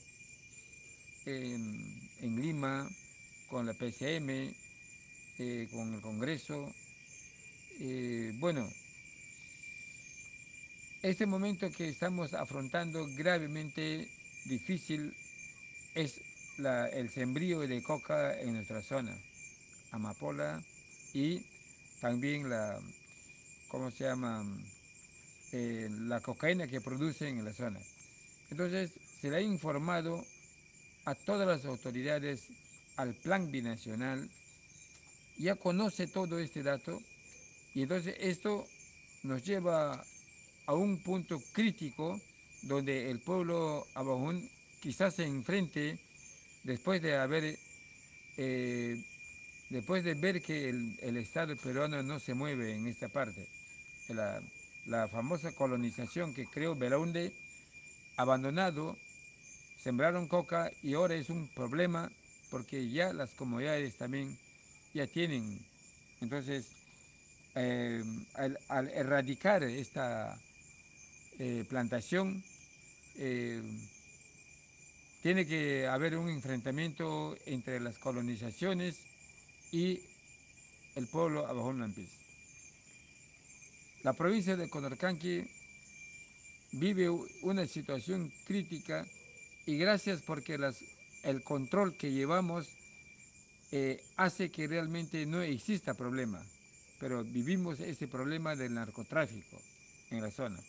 en, 1.25 2.41
Lima, 2.41 2.87
con 3.49 3.65
la 3.65 3.73
PCM, 3.73 4.53
eh, 5.39 5.67
con 5.71 5.93
el 5.93 6.01
Congreso. 6.01 6.71
Eh, 7.79 8.33
bueno, 8.39 8.67
este 11.03 11.27
momento 11.27 11.69
que 11.71 11.87
estamos 11.89 12.33
afrontando 12.33 13.07
gravemente 13.15 14.07
difícil 14.45 15.13
es 15.93 16.19
el 16.93 17.09
sembrío 17.11 17.59
de 17.59 17.83
coca 17.83 18.39
en 18.39 18.55
nuestra 18.55 18.81
zona, 18.81 19.15
amapola 19.91 20.59
y 21.13 21.45
también 22.01 22.49
la, 22.49 22.79
¿cómo 23.67 23.91
se 23.91 24.05
llama? 24.05 24.43
Eh, 25.51 25.87
la 26.01 26.19
cocaína 26.19 26.67
que 26.67 26.81
producen 26.81 27.37
en 27.37 27.45
la 27.45 27.53
zona. 27.53 27.79
Entonces, 28.49 28.91
se 29.21 29.29
le 29.29 29.37
ha 29.37 29.41
informado 29.41 30.25
a 31.05 31.13
todas 31.13 31.47
las 31.47 31.63
autoridades, 31.65 32.47
al 32.95 33.13
plan 33.13 33.51
binacional, 33.51 34.27
ya 35.37 35.55
conoce 35.55 36.07
todo 36.07 36.39
este 36.39 36.63
dato 36.63 36.99
y 37.77 37.83
entonces 37.83 38.15
esto 38.19 38.65
nos 39.21 39.43
lleva 39.43 40.03
a 40.65 40.73
un 40.73 40.97
punto 40.97 41.39
crítico 41.53 42.19
donde 42.63 43.11
el 43.11 43.19
pueblo 43.19 43.85
abajún 43.93 44.49
quizás 44.81 45.13
se 45.13 45.25
enfrente 45.25 45.99
después 46.63 47.03
de 47.03 47.17
haber 47.17 47.59
eh, 48.37 48.99
después 49.69 50.03
de 50.03 50.15
ver 50.15 50.41
que 50.41 50.69
el, 50.69 50.97
el, 51.03 51.17
Estado 51.17 51.55
peruano 51.55 52.01
no 52.01 52.19
se 52.19 52.33
mueve 52.33 52.73
en 52.73 52.87
esta 52.87 53.09
parte. 53.09 53.47
La, 54.07 54.41
la 54.87 55.07
famosa 55.07 55.51
colonización 55.51 56.33
que 56.33 56.47
creó 56.47 56.73
Belaunde, 56.73 57.31
abandonado, 58.15 58.97
sembraron 59.83 60.27
coca 60.27 60.71
y 60.81 60.95
ahora 60.95 61.13
es 61.13 61.29
un 61.29 61.47
problema 61.49 62.11
porque 62.49 62.89
ya 62.89 63.13
las 63.13 63.29
comunidades 63.35 63.97
también 63.97 64.35
ya 64.95 65.05
tienen. 65.05 65.59
Entonces, 66.21 66.76
eh, 67.59 68.03
al, 68.35 68.89
erradicar 68.89 69.63
esta 69.63 70.37
eh, 71.39 71.65
plantación, 71.67 72.43
eh, 73.15 73.63
tiene 75.23 75.47
que 75.47 75.87
haber 75.87 76.17
un 76.17 76.29
enfrentamiento 76.29 77.35
entre 77.47 77.79
las 77.79 77.97
colonizaciones 77.97 78.97
y 79.71 80.01
el 80.93 81.07
pueblo 81.07 81.47
Abajón 81.47 81.79
Lampis. 81.79 82.09
La 84.03 84.13
provincia 84.13 84.55
de 84.55 84.69
Condorcanqui 84.69 85.49
vive 86.73 87.09
una 87.41 87.65
situación 87.65 88.31
crítica 88.45 89.03
y 89.65 89.79
gracias 89.79 90.21
porque 90.21 90.59
el 91.23 91.41
control 91.41 91.97
que 91.97 92.11
llevamos 92.11 92.67
hace 94.15 94.51
que 94.51 94.67
realmente 94.67 95.25
no 95.25 95.41
exista 95.41 95.95
problema, 95.95 96.39
pero 96.99 97.23
vivimos 97.23 97.79
ese 97.79 98.07
problema 98.07 98.55
del 98.55 98.73
narcotráfico 98.73 99.57
en 100.11 100.21
la 100.21 100.31
zona. 100.31 100.59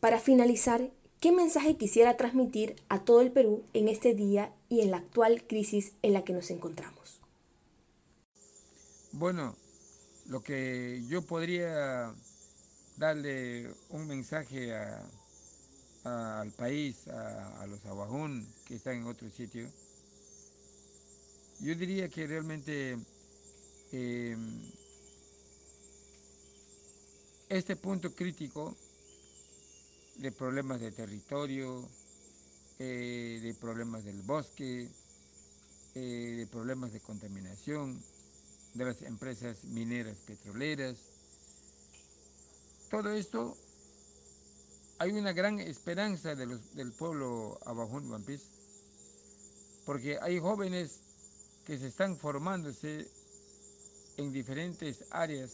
Para 0.00 0.20
finalizar, 0.20 0.90
¿qué 1.20 1.32
mensaje 1.32 1.76
quisiera 1.76 2.16
transmitir 2.16 2.76
a 2.88 3.00
todo 3.00 3.20
el 3.20 3.32
Perú 3.32 3.64
en 3.72 3.88
este 3.88 4.14
día 4.14 4.52
y 4.68 4.80
en 4.80 4.90
la 4.90 4.98
actual 4.98 5.44
crisis 5.46 5.92
en 6.02 6.12
la 6.12 6.24
que 6.24 6.32
nos 6.32 6.50
encontramos? 6.50 7.20
Bueno, 9.12 9.56
lo 10.26 10.42
que 10.42 11.02
yo 11.08 11.22
podría 11.22 12.14
darle 12.96 13.72
un 13.90 14.06
mensaje 14.06 14.74
al 16.04 16.50
país, 16.52 17.08
a, 17.08 17.66
los 17.66 17.84
abajún 17.86 18.46
que 18.66 18.76
están 18.76 18.96
en 18.96 19.06
otro 19.06 19.30
sitio, 19.30 19.68
yo 21.60 21.74
diría 21.74 22.08
que 22.08 22.26
realmente 22.26 22.98
em, 23.92 24.60
este 27.48 27.76
punto 27.76 28.14
crítico 28.14 28.76
de 30.16 30.32
problemas 30.32 30.80
de 30.80 30.92
territorio, 30.92 31.88
eh, 32.78 33.40
de 33.42 33.54
problemas 33.54 34.04
del 34.04 34.20
bosque, 34.22 34.88
eh, 35.94 36.34
de 36.38 36.46
problemas 36.46 36.92
de 36.92 37.00
contaminación, 37.00 38.02
de 38.74 38.84
las 38.84 39.02
empresas 39.02 39.64
mineras 39.64 40.16
petroleras. 40.26 40.96
Todo 42.90 43.12
esto 43.12 43.56
hay 44.98 45.12
una 45.12 45.32
gran 45.32 45.60
esperanza 45.60 46.34
del 46.34 46.92
pueblo 46.92 47.58
Abajún 47.64 48.10
Vampis, 48.10 48.42
porque 49.84 50.18
hay 50.20 50.38
jóvenes 50.38 51.00
que 51.66 51.78
se 51.78 51.88
están 51.88 52.16
formándose 52.16 53.08
en 54.16 54.32
diferentes 54.32 55.04
áreas 55.10 55.50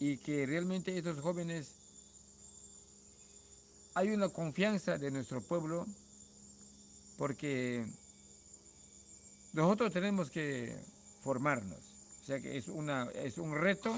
y 0.00 0.18
que 0.18 0.46
realmente 0.46 0.96
estos 0.96 1.20
jóvenes 1.20 1.72
hay 3.94 4.10
una 4.10 4.28
confianza 4.28 4.98
de 4.98 5.10
nuestro 5.10 5.40
pueblo 5.40 5.86
porque 7.16 7.86
nosotros 9.52 9.92
tenemos 9.92 10.30
que 10.30 10.76
formarnos. 11.22 11.78
O 12.22 12.26
sea 12.26 12.40
que 12.40 12.56
es, 12.56 12.68
una, 12.68 13.08
es 13.14 13.38
un 13.38 13.54
reto 13.54 13.94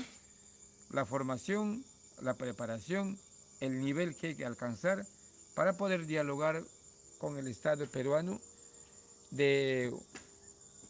la 0.90 1.04
formación, 1.04 1.84
la 2.20 2.34
preparación, 2.34 3.18
el 3.60 3.80
nivel 3.80 4.14
que 4.16 4.28
hay 4.28 4.34
que 4.34 4.44
alcanzar 4.44 5.06
para 5.54 5.76
poder 5.76 6.06
dialogar 6.06 6.62
con 7.18 7.38
el 7.38 7.48
Estado 7.48 7.86
peruano 7.86 8.40
de 9.30 9.92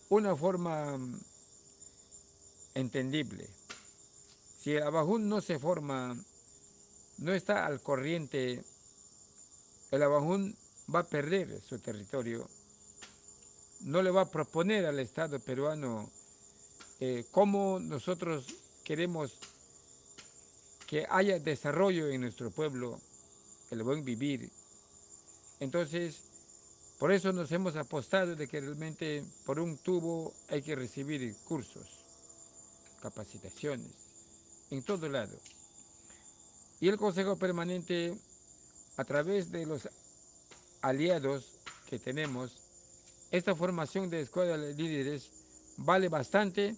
una 0.09 0.37
forma 0.37 0.99
entendible. 2.77 3.49
Si 4.61 4.75
el 4.75 4.83
Abajún 4.83 5.29
no 5.29 5.41
se 5.41 5.59
forma, 5.59 6.17
no 7.19 7.33
está 7.33 7.67
al 7.67 7.81
corriente 7.81 8.63
el 9.91 10.03
Abajún 10.03 10.57
va 10.93 11.01
a 11.01 11.07
perder 11.07 11.61
su 11.61 11.79
territorio, 11.79 12.49
no 13.81 14.03
le 14.03 14.11
va 14.11 14.23
a 14.23 14.31
proponer 14.31 14.85
al 14.85 14.99
Estado 14.99 15.39
peruano 15.39 16.11
eh, 17.01 17.25
cómo 17.31 17.79
nosotros 17.79 18.47
queremos 18.83 19.33
que 20.87 21.07
haya 21.09 21.39
desarrollo 21.39 22.09
en 22.09 22.21
nuestro 22.21 22.51
pueblo, 22.51 23.01
el 23.71 23.83
buen 23.83 24.05
vivir. 24.05 24.51
Entonces, 25.61 26.17
por 26.99 27.13
eso 27.13 27.33
nos 27.33 27.53
hemos 27.53 27.77
apostado 27.77 28.37
de 28.37 28.49
que 28.49 28.61
realmente 28.61 29.25
por 29.45 29.61
un 29.61 29.77
tubo 29.79 30.33
hay 30.49 30.63
que 30.63 30.75
recibir 30.75 31.35
cursos, 31.45 32.06
capacitaciones, 33.07 33.93
en 34.69 34.83
todo 34.83 35.09
lado. 35.09 35.39
Y 36.81 36.89
el 36.89 36.97
Consejo 36.97 37.37
Permanente 37.37 38.19
a 38.97 39.05
través 39.05 39.53
de 39.53 39.65
los 39.65 39.89
aliados 40.81 41.45
que 41.89 42.01
tenemos, 42.01 42.51
esta 43.31 43.55
formación 43.55 44.11
de 44.11 44.23
escuelas 44.23 44.61
de 44.61 44.75
líderes 44.75 45.31
vale 45.77 46.09
bastante 46.09 46.75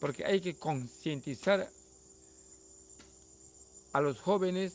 porque 0.00 0.26
hay 0.26 0.42
que 0.42 0.54
concientizar 0.54 1.70
a 3.94 4.00
los 4.02 4.20
jóvenes 4.20 4.74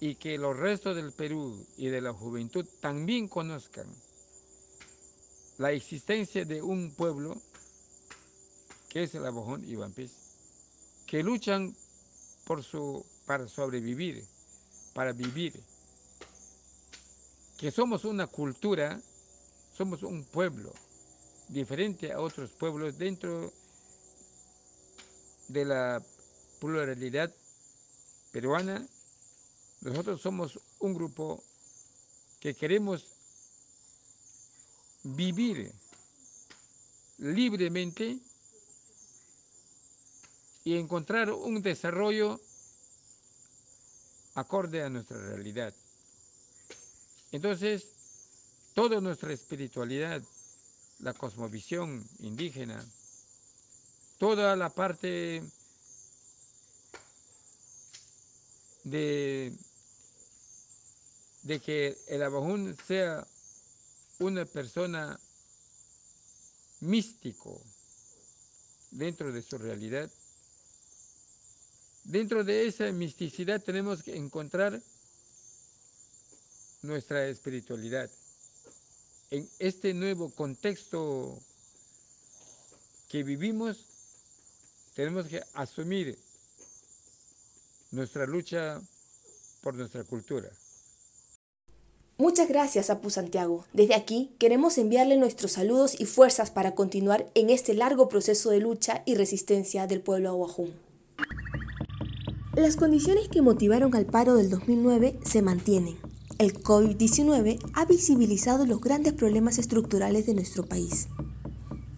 y 0.00 0.16
que 0.16 0.36
los 0.36 0.56
restos 0.56 0.96
del 0.96 1.12
Perú 1.12 1.64
y 1.76 1.86
de 1.86 2.00
la 2.00 2.12
juventud 2.12 2.66
también 2.80 3.28
conozcan 3.28 3.86
la 5.58 5.70
existencia 5.70 6.44
de 6.44 6.60
un 6.60 6.92
pueblo 6.92 7.40
que 8.90 9.04
es 9.04 9.14
el 9.14 9.24
Abojón 9.24 9.64
y 9.66 9.76
Vampis, 9.76 10.12
que 11.06 11.22
luchan 11.22 11.74
por 12.44 12.62
su, 12.62 13.04
para 13.24 13.48
sobrevivir 13.48 14.22
para 14.92 15.12
vivir. 15.12 15.52
Que 17.56 17.70
somos 17.70 18.04
una 18.04 18.26
cultura, 18.26 19.00
somos 19.76 20.02
un 20.02 20.24
pueblo 20.24 20.72
diferente 21.48 22.12
a 22.12 22.20
otros 22.20 22.50
pueblos 22.50 22.98
dentro 22.98 23.52
de 25.48 25.64
la 25.64 26.02
pluralidad 26.58 27.32
peruana. 28.32 28.86
Nosotros 29.82 30.20
somos 30.20 30.58
un 30.78 30.94
grupo 30.94 31.42
que 32.40 32.54
queremos 32.54 33.06
vivir 35.02 35.72
libremente 37.18 38.18
y 40.70 40.76
encontrar 40.76 41.32
un 41.32 41.62
desarrollo 41.62 42.40
acorde 44.36 44.84
a 44.84 44.88
nuestra 44.88 45.18
realidad. 45.18 45.74
Entonces, 47.32 47.88
toda 48.72 49.00
nuestra 49.00 49.32
espiritualidad, 49.32 50.22
la 51.00 51.12
cosmovisión 51.12 52.08
indígena, 52.20 52.84
toda 54.18 54.54
la 54.54 54.70
parte 54.70 55.42
de, 58.84 59.52
que 61.64 61.98
el 62.06 62.22
Abajún 62.22 62.76
sea 62.86 63.26
una 64.20 64.44
persona 64.44 65.18
místico 66.78 67.60
dentro 68.92 69.32
de 69.32 69.42
su 69.42 69.58
realidad. 69.58 70.08
Dentro 72.04 72.44
de 72.44 72.66
esa 72.66 72.90
misticidad 72.92 73.62
tenemos 73.62 74.02
que 74.02 74.16
encontrar 74.16 74.80
nuestra 76.82 77.26
espiritualidad. 77.28 78.10
En 79.30 79.48
este 79.58 79.94
nuevo 79.94 80.30
contexto 80.30 81.38
que 83.08 83.22
vivimos, 83.22 83.84
tenemos 84.94 85.26
que 85.26 85.42
asumir 85.54 86.18
nuestra 87.90 88.26
lucha 88.26 88.80
por 89.62 89.74
nuestra 89.74 90.04
cultura. 90.04 90.50
Muchas 92.18 92.48
gracias, 92.48 92.90
Apu 92.90 93.08
Santiago. 93.08 93.64
Desde 93.72 93.94
aquí 93.94 94.30
queremos 94.38 94.76
enviarle 94.78 95.16
nuestros 95.16 95.52
saludos 95.52 95.98
y 95.98 96.04
fuerzas 96.04 96.50
para 96.50 96.74
continuar 96.74 97.30
en 97.34 97.48
este 97.50 97.72
largo 97.72 98.08
proceso 98.08 98.50
de 98.50 98.60
lucha 98.60 99.02
y 99.06 99.14
resistencia 99.14 99.86
del 99.86 100.02
pueblo 100.02 100.28
aguajún. 100.28 100.89
Las 102.60 102.76
condiciones 102.76 103.28
que 103.28 103.40
motivaron 103.40 103.96
al 103.96 104.04
paro 104.04 104.34
del 104.34 104.50
2009 104.50 105.18
se 105.22 105.40
mantienen. 105.40 105.96
El 106.36 106.52
COVID-19 106.62 107.58
ha 107.72 107.86
visibilizado 107.86 108.66
los 108.66 108.82
grandes 108.82 109.14
problemas 109.14 109.58
estructurales 109.58 110.26
de 110.26 110.34
nuestro 110.34 110.66
país. 110.66 111.08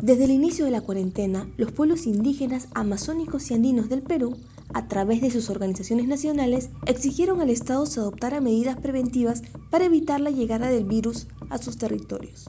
Desde 0.01 0.23
el 0.23 0.31
inicio 0.31 0.65
de 0.65 0.71
la 0.71 0.81
cuarentena, 0.81 1.49
los 1.57 1.73
pueblos 1.73 2.07
indígenas 2.07 2.69
amazónicos 2.75 3.51
y 3.51 3.55
andinos 3.55 3.89
del 3.89 4.03
Perú 4.03 4.37
a 4.73 4.87
través 4.87 5.21
de 5.21 5.33
sus 5.33 5.51
organizaciones 5.51 6.07
nacionales, 6.07 6.71
exigieron 6.87 7.41
al 7.41 7.51
Estado 7.51 7.85
se 7.85 7.99
adoptara 7.99 8.41
medidas 8.41 8.77
preventivas 8.77 9.43
para 9.69 9.87
evitar 9.87 10.21
la 10.21 10.31
llegada 10.31 10.69
del 10.69 10.85
virus 10.85 11.27
a 11.51 11.59
sus 11.59 11.77
territorios. 11.77 12.49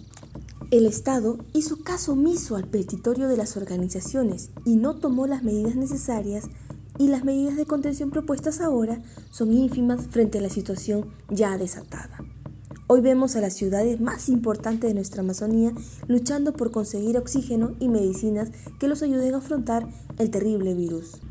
El 0.70 0.86
Estado 0.86 1.38
hizo 1.53 1.84
caso 1.84 2.13
omiso 2.13 2.55
al 2.58 2.67
petitorio 2.67 3.27
de 3.27 3.38
las 3.38 3.58
organizaciones 3.58 4.51
y 4.65 4.75
no 4.75 4.96
tomó 4.96 5.25
las 5.25 5.43
medidas 5.43 5.75
necesarias 5.75 6.50
y 6.97 7.07
las 7.07 7.23
medidas 7.23 7.55
de 7.55 7.65
contención 7.65 8.09
propuestas 8.09 8.62
ahora 8.62 9.01
son 9.31 9.51
ínfimas 9.51 10.07
frente 10.07 10.38
a 10.38 10.41
la 10.41 10.50
situación 10.50 11.09
ya 11.29 11.57
desatada. 11.57 12.23
Hoy 12.88 13.01
vemos 13.01 13.35
a 13.35 13.41
las 13.41 13.53
ciudades 13.53 14.00
más 14.00 14.29
importantes 14.29 14.89
de 14.89 14.93
nuestra 14.93 15.21
Amazonía 15.21 15.73
luchando 16.07 16.53
por 16.53 16.71
conseguir 16.71 17.17
oxígeno 17.17 17.75
y 17.79 17.88
medicinas 17.88 18.51
que 18.79 18.88
los 18.88 19.01
ayuden 19.01 19.33
a 19.33 19.38
afrontar 19.38 19.88
el 20.17 20.29
terrible 20.29 20.73
virus 20.73 21.21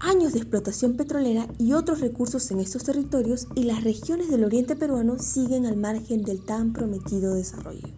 años 0.00 0.32
de 0.32 0.38
explotación 0.38 0.96
petrolera 0.96 1.48
y 1.58 1.72
otros 1.72 2.00
recursos 2.00 2.50
en 2.50 2.60
estos 2.60 2.84
territorios 2.84 3.48
y 3.54 3.64
las 3.64 3.84
regiones 3.84 4.30
del 4.30 4.44
oriente 4.44 4.76
peruano 4.76 5.18
siguen 5.18 5.66
al 5.66 5.76
margen 5.76 6.22
del 6.22 6.44
tan 6.44 6.72
prometido 6.72 7.34
desarrollo. 7.34 7.97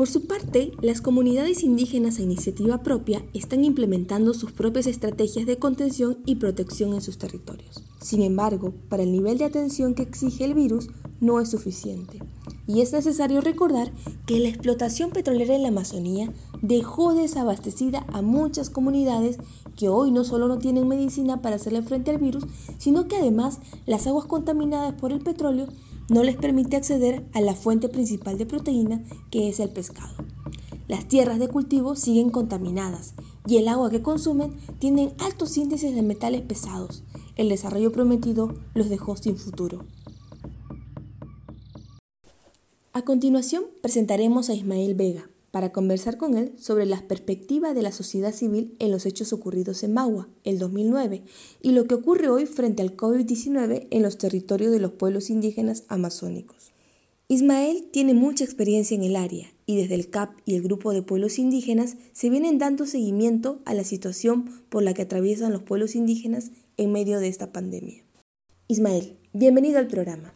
Por 0.00 0.08
su 0.08 0.22
parte, 0.22 0.72
las 0.80 1.02
comunidades 1.02 1.62
indígenas 1.62 2.18
a 2.18 2.22
iniciativa 2.22 2.78
propia 2.78 3.22
están 3.34 3.66
implementando 3.66 4.32
sus 4.32 4.50
propias 4.50 4.86
estrategias 4.86 5.44
de 5.44 5.58
contención 5.58 6.16
y 6.24 6.36
protección 6.36 6.94
en 6.94 7.02
sus 7.02 7.18
territorios. 7.18 7.82
Sin 8.00 8.22
embargo, 8.22 8.72
para 8.88 9.02
el 9.02 9.12
nivel 9.12 9.36
de 9.36 9.44
atención 9.44 9.92
que 9.92 10.00
exige 10.00 10.46
el 10.46 10.54
virus, 10.54 10.88
no 11.20 11.38
es 11.38 11.50
suficiente. 11.50 12.18
Y 12.66 12.80
es 12.80 12.94
necesario 12.94 13.42
recordar 13.42 13.92
que 14.24 14.40
la 14.40 14.48
explotación 14.48 15.10
petrolera 15.10 15.54
en 15.54 15.64
la 15.64 15.68
Amazonía 15.68 16.32
dejó 16.62 17.12
desabastecida 17.12 18.06
a 18.08 18.22
muchas 18.22 18.70
comunidades 18.70 19.36
que 19.76 19.90
hoy 19.90 20.12
no 20.12 20.24
solo 20.24 20.48
no 20.48 20.56
tienen 20.56 20.88
medicina 20.88 21.42
para 21.42 21.56
hacerle 21.56 21.82
frente 21.82 22.10
al 22.10 22.16
virus, 22.16 22.46
sino 22.78 23.06
que 23.06 23.16
además 23.16 23.58
las 23.84 24.06
aguas 24.06 24.24
contaminadas 24.24 24.94
por 24.94 25.12
el 25.12 25.20
petróleo 25.20 25.66
no 26.10 26.24
les 26.24 26.36
permite 26.36 26.76
acceder 26.76 27.24
a 27.32 27.40
la 27.40 27.54
fuente 27.54 27.88
principal 27.88 28.36
de 28.36 28.44
proteína 28.44 29.02
que 29.30 29.48
es 29.48 29.60
el 29.60 29.70
pescado. 29.70 30.14
Las 30.88 31.06
tierras 31.06 31.38
de 31.38 31.48
cultivo 31.48 31.94
siguen 31.94 32.30
contaminadas 32.30 33.14
y 33.46 33.58
el 33.58 33.68
agua 33.68 33.90
que 33.90 34.02
consumen 34.02 34.52
tienen 34.80 35.12
altos 35.18 35.56
índices 35.56 35.94
de 35.94 36.02
metales 36.02 36.42
pesados. 36.42 37.04
El 37.36 37.48
desarrollo 37.48 37.92
prometido 37.92 38.52
los 38.74 38.88
dejó 38.88 39.16
sin 39.16 39.36
futuro. 39.36 39.84
A 42.92 43.02
continuación 43.02 43.64
presentaremos 43.80 44.50
a 44.50 44.54
Ismael 44.54 44.96
Vega 44.96 45.30
para 45.50 45.72
conversar 45.72 46.16
con 46.16 46.36
él 46.36 46.52
sobre 46.58 46.86
las 46.86 47.02
perspectivas 47.02 47.74
de 47.74 47.82
la 47.82 47.92
sociedad 47.92 48.32
civil 48.32 48.74
en 48.78 48.90
los 48.90 49.06
hechos 49.06 49.32
ocurridos 49.32 49.82
en 49.82 49.94
Magua, 49.94 50.28
el 50.44 50.58
2009, 50.58 51.22
y 51.62 51.72
lo 51.72 51.86
que 51.86 51.94
ocurre 51.94 52.28
hoy 52.28 52.46
frente 52.46 52.82
al 52.82 52.96
COVID-19 52.96 53.88
en 53.90 54.02
los 54.02 54.18
territorios 54.18 54.72
de 54.72 54.80
los 54.80 54.92
pueblos 54.92 55.30
indígenas 55.30 55.84
amazónicos. 55.88 56.70
Ismael 57.28 57.88
tiene 57.92 58.12
mucha 58.12 58.42
experiencia 58.42 58.96
en 58.96 59.04
el 59.04 59.14
área 59.14 59.52
y 59.64 59.76
desde 59.76 59.94
el 59.94 60.10
CAP 60.10 60.36
y 60.46 60.56
el 60.56 60.62
grupo 60.62 60.92
de 60.92 61.02
pueblos 61.02 61.38
indígenas 61.38 61.96
se 62.12 62.28
vienen 62.28 62.58
dando 62.58 62.86
seguimiento 62.86 63.60
a 63.64 63.74
la 63.74 63.84
situación 63.84 64.50
por 64.68 64.82
la 64.82 64.94
que 64.94 65.02
atraviesan 65.02 65.52
los 65.52 65.62
pueblos 65.62 65.94
indígenas 65.94 66.50
en 66.76 66.90
medio 66.90 67.20
de 67.20 67.28
esta 67.28 67.52
pandemia. 67.52 68.02
Ismael, 68.66 69.16
bienvenido 69.32 69.78
al 69.78 69.86
programa. 69.86 70.32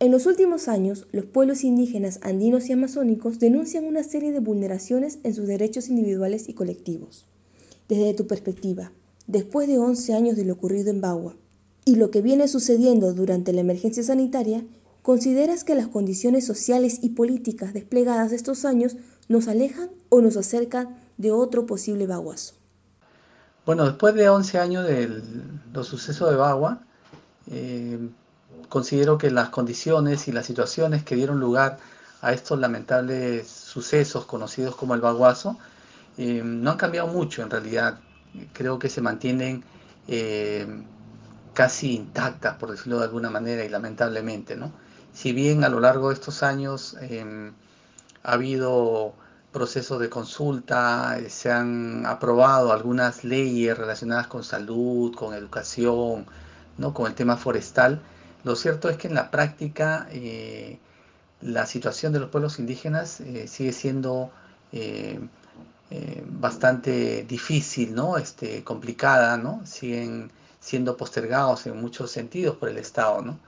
En 0.00 0.12
los 0.12 0.26
últimos 0.26 0.68
años, 0.68 1.08
los 1.10 1.26
pueblos 1.26 1.64
indígenas 1.64 2.20
andinos 2.22 2.68
y 2.68 2.72
amazónicos 2.72 3.40
denuncian 3.40 3.84
una 3.84 4.04
serie 4.04 4.30
de 4.30 4.38
vulneraciones 4.38 5.18
en 5.24 5.34
sus 5.34 5.48
derechos 5.48 5.88
individuales 5.88 6.48
y 6.48 6.54
colectivos. 6.54 7.26
Desde 7.88 8.14
tu 8.14 8.28
perspectiva, 8.28 8.92
después 9.26 9.66
de 9.66 9.78
11 9.78 10.14
años 10.14 10.36
de 10.36 10.44
lo 10.44 10.52
ocurrido 10.52 10.90
en 10.90 11.00
Bagua 11.00 11.34
y 11.84 11.96
lo 11.96 12.12
que 12.12 12.22
viene 12.22 12.46
sucediendo 12.46 13.12
durante 13.12 13.52
la 13.52 13.60
emergencia 13.60 14.04
sanitaria, 14.04 14.64
¿consideras 15.02 15.64
que 15.64 15.74
las 15.74 15.88
condiciones 15.88 16.46
sociales 16.46 17.00
y 17.02 17.08
políticas 17.08 17.74
desplegadas 17.74 18.30
estos 18.30 18.64
años 18.64 18.96
nos 19.26 19.48
alejan 19.48 19.90
o 20.10 20.20
nos 20.20 20.36
acercan 20.36 20.96
de 21.16 21.32
otro 21.32 21.66
posible 21.66 22.06
baguazo? 22.06 22.54
Bueno, 23.66 23.84
después 23.84 24.14
de 24.14 24.28
11 24.28 24.58
años 24.58 24.86
de 24.86 25.22
los 25.72 25.88
sucesos 25.88 26.30
de 26.30 26.36
Bagua, 26.36 26.84
eh, 27.50 27.98
considero 28.68 29.18
que 29.18 29.30
las 29.30 29.48
condiciones 29.50 30.28
y 30.28 30.32
las 30.32 30.46
situaciones 30.46 31.04
que 31.04 31.16
dieron 31.16 31.40
lugar 31.40 31.78
a 32.20 32.32
estos 32.32 32.58
lamentables 32.58 33.48
sucesos 33.48 34.24
conocidos 34.24 34.74
como 34.76 34.94
el 34.94 35.00
baguazo 35.00 35.58
eh, 36.16 36.42
no 36.44 36.72
han 36.72 36.76
cambiado 36.76 37.08
mucho 37.08 37.42
en 37.42 37.50
realidad. 37.50 37.98
Creo 38.52 38.78
que 38.78 38.88
se 38.88 39.00
mantienen 39.00 39.64
eh, 40.08 40.66
casi 41.54 41.94
intactas, 41.94 42.56
por 42.56 42.70
decirlo 42.70 42.98
de 42.98 43.04
alguna 43.04 43.30
manera, 43.30 43.64
y 43.64 43.68
lamentablemente. 43.68 44.56
¿no? 44.56 44.72
Si 45.12 45.32
bien 45.32 45.64
a 45.64 45.68
lo 45.68 45.80
largo 45.80 46.08
de 46.08 46.14
estos 46.14 46.42
años 46.42 46.96
em, 47.00 47.52
ha 48.22 48.32
habido 48.32 49.14
procesos 49.52 50.00
de 50.00 50.08
consulta, 50.10 51.18
eh, 51.18 51.30
se 51.30 51.50
han 51.50 52.04
aprobado 52.06 52.72
algunas 52.72 53.24
leyes 53.24 53.76
relacionadas 53.78 54.26
con 54.26 54.44
salud, 54.44 55.14
con 55.14 55.34
educación, 55.34 56.26
¿no? 56.78 56.94
con 56.94 57.06
el 57.06 57.14
tema 57.14 57.36
forestal, 57.36 58.00
lo 58.44 58.56
cierto 58.56 58.88
es 58.88 58.96
que 58.96 59.08
en 59.08 59.14
la 59.14 59.30
práctica 59.30 60.06
eh, 60.10 60.78
la 61.40 61.66
situación 61.66 62.12
de 62.12 62.20
los 62.20 62.30
pueblos 62.30 62.58
indígenas 62.58 63.20
eh, 63.20 63.48
sigue 63.48 63.72
siendo 63.72 64.30
eh, 64.72 65.18
bastante 66.26 67.24
difícil, 67.24 67.94
¿no? 67.94 68.18
Este, 68.18 68.62
complicada, 68.62 69.38
¿no? 69.38 69.62
Siguen 69.64 70.30
siendo 70.60 70.96
postergados 70.96 71.66
en 71.66 71.80
muchos 71.80 72.10
sentidos 72.10 72.56
por 72.56 72.68
el 72.68 72.78
Estado, 72.78 73.22
¿no? 73.22 73.38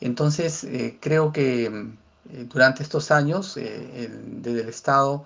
entonces, 0.00 0.66
creo 1.00 1.30
que 1.30 1.88
durante 2.24 2.82
estos 2.82 3.10
años, 3.10 3.54
desde 3.56 4.60
el 4.62 4.68
Estado, 4.68 5.24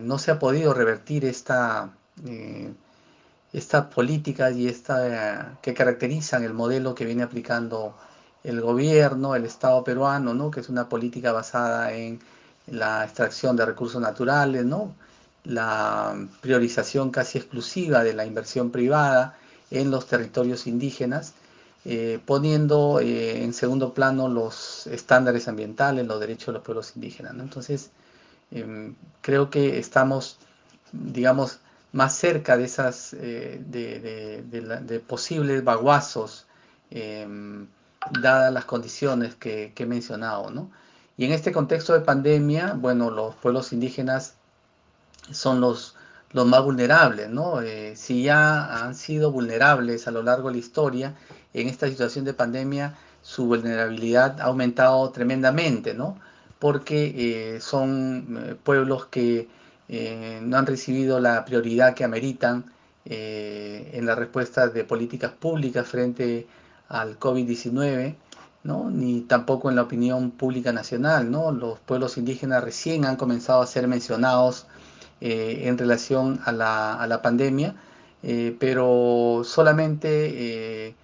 no 0.00 0.18
se 0.18 0.30
ha 0.30 0.38
podido 0.38 0.72
revertir 0.72 1.26
esta 1.26 1.92
estas 3.54 3.86
políticas 3.86 4.56
y 4.56 4.66
esta, 4.66 5.58
que 5.62 5.74
caracterizan 5.74 6.42
el 6.42 6.52
modelo 6.52 6.94
que 6.94 7.04
viene 7.04 7.22
aplicando 7.22 7.94
el 8.42 8.60
gobierno, 8.60 9.36
el 9.36 9.44
Estado 9.44 9.84
peruano, 9.84 10.34
¿no? 10.34 10.50
que 10.50 10.60
es 10.60 10.68
una 10.68 10.88
política 10.88 11.32
basada 11.32 11.92
en 11.92 12.20
la 12.66 13.04
extracción 13.04 13.56
de 13.56 13.64
recursos 13.64 14.02
naturales, 14.02 14.64
¿no? 14.64 14.94
la 15.44 16.16
priorización 16.40 17.10
casi 17.10 17.38
exclusiva 17.38 18.02
de 18.02 18.14
la 18.14 18.26
inversión 18.26 18.70
privada 18.70 19.38
en 19.70 19.90
los 19.90 20.06
territorios 20.06 20.66
indígenas, 20.66 21.34
eh, 21.84 22.18
poniendo 22.26 22.98
eh, 22.98 23.44
en 23.44 23.52
segundo 23.52 23.94
plano 23.94 24.28
los 24.28 24.88
estándares 24.88 25.46
ambientales, 25.46 26.06
los 26.06 26.18
derechos 26.18 26.46
de 26.46 26.52
los 26.54 26.62
pueblos 26.62 26.92
indígenas. 26.96 27.34
Entonces, 27.38 27.90
em, 28.50 28.96
creo 29.20 29.50
que 29.50 29.78
estamos, 29.78 30.38
digamos, 30.92 31.60
más 31.94 32.14
cerca 32.16 32.56
de 32.58 32.64
esas 32.64 33.12
de, 33.12 35.02
posibles 35.06 35.64
baguazos 35.64 36.46
em, 36.90 37.66
dadas 38.10 38.52
las 38.52 38.64
condiciones 38.64 39.34
que, 39.34 39.72
he 39.76 39.86
mencionado, 39.86 40.50
¿no? 40.50 40.70
Y 41.16 41.24
en 41.24 41.32
este 41.32 41.52
contexto 41.52 41.92
de 41.92 42.00
pandemia, 42.00 42.74
bueno, 42.74 43.10
los 43.10 43.34
pueblos 43.36 43.72
indígenas 43.72 44.34
son 45.30 45.60
los, 45.60 45.94
los 46.32 46.46
más 46.46 46.62
vulnerables, 46.62 47.30
¿no? 47.30 47.60
Eh, 47.60 47.94
si 47.96 48.24
ya 48.24 48.84
han 48.84 48.94
sido 48.94 49.30
vulnerables 49.30 50.08
a 50.08 50.10
lo 50.10 50.22
largo 50.22 50.48
de 50.48 50.54
la 50.54 50.60
historia, 50.60 51.14
en 51.54 51.68
esta 51.68 51.88
situación 51.88 52.24
de 52.24 52.34
pandemia 52.34 52.94
su 53.22 53.46
vulnerabilidad 53.46 54.40
ha 54.40 54.44
aumentado 54.44 55.08
tremendamente, 55.10 55.94
¿no? 55.94 56.18
Porque 56.58 57.54
eh, 57.56 57.60
son 57.60 58.38
eh, 58.50 58.56
pueblos 58.62 59.06
que 59.06 59.48
no 59.88 60.56
han 60.56 60.66
recibido 60.66 61.20
la 61.20 61.44
prioridad 61.44 61.94
que 61.94 62.04
ameritan 62.04 62.64
en 63.04 64.06
la 64.06 64.14
respuesta 64.14 64.68
de 64.68 64.84
políticas 64.84 65.32
públicas 65.32 65.86
frente 65.86 66.46
al 66.88 67.18
COVID-19, 67.18 68.16
¿no? 68.62 68.90
ni 68.90 69.22
tampoco 69.22 69.70
en 69.70 69.76
la 69.76 69.82
opinión 69.82 70.30
pública 70.30 70.72
nacional. 70.72 71.30
¿no? 71.30 71.52
Los 71.52 71.78
pueblos 71.80 72.16
indígenas 72.16 72.64
recién 72.64 73.04
han 73.04 73.16
comenzado 73.16 73.62
a 73.62 73.66
ser 73.66 73.88
mencionados 73.88 74.66
eh, 75.20 75.62
en 75.68 75.78
relación 75.78 76.40
a 76.44 76.52
la, 76.52 76.94
a 76.94 77.06
la 77.06 77.22
pandemia, 77.22 77.74
eh, 78.22 78.56
pero 78.58 79.42
solamente 79.44 80.88
eh, 80.88 80.94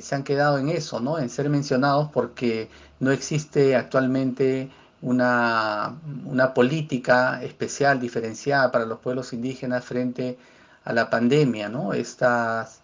se 0.00 0.14
han 0.14 0.22
quedado 0.22 0.58
en 0.58 0.68
eso, 0.68 1.00
¿no? 1.00 1.18
en 1.18 1.28
ser 1.28 1.48
mencionados 1.50 2.08
porque 2.12 2.68
no 3.00 3.10
existe 3.10 3.74
actualmente 3.76 4.70
una, 5.02 6.00
una 6.24 6.54
política 6.54 7.42
especial 7.42 8.00
diferenciada 8.00 8.70
para 8.70 8.86
los 8.86 8.98
pueblos 9.00 9.32
indígenas 9.32 9.84
frente 9.84 10.38
a 10.84 10.92
la 10.92 11.10
pandemia. 11.10 11.68
¿no? 11.68 11.92
Estas, 11.92 12.80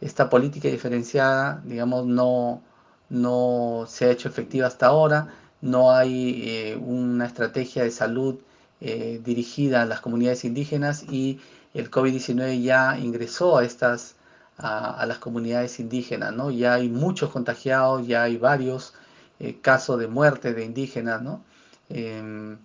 esta 0.00 0.28
política 0.28 0.68
diferenciada, 0.68 1.62
digamos, 1.64 2.06
no, 2.06 2.62
no 3.08 3.84
se 3.88 4.06
ha 4.06 4.10
hecho 4.10 4.28
efectiva 4.28 4.66
hasta 4.66 4.86
ahora, 4.86 5.28
no 5.62 5.92
hay 5.92 6.78
una 6.82 7.26
estrategia 7.26 7.84
de 7.84 7.90
salud 7.90 8.38
eh, 8.80 9.20
dirigida 9.22 9.82
a 9.82 9.84
las 9.86 10.00
comunidades 10.00 10.44
indígenas 10.44 11.04
y 11.10 11.38
el 11.74 11.90
COVID-19 11.90 12.62
ya 12.62 12.98
ingresó 12.98 13.58
a 13.58 13.64
estas 13.64 14.16
a, 14.56 15.04
las 15.06 15.18
comunidades 15.18 15.80
indígenas, 15.80 16.32
¿no? 16.34 16.50
Ya 16.50 16.74
hay 16.74 16.88
muchos 16.88 17.30
contagiados, 17.30 18.06
ya 18.06 18.24
hay 18.24 18.36
varios 18.36 18.94
eh, 19.38 19.58
casos 19.60 19.98
de 19.98 20.06
muerte 20.06 20.52
de 20.54 20.64
indígenas, 20.64 21.22
¿no? 21.22 21.42
Em, 21.90 22.56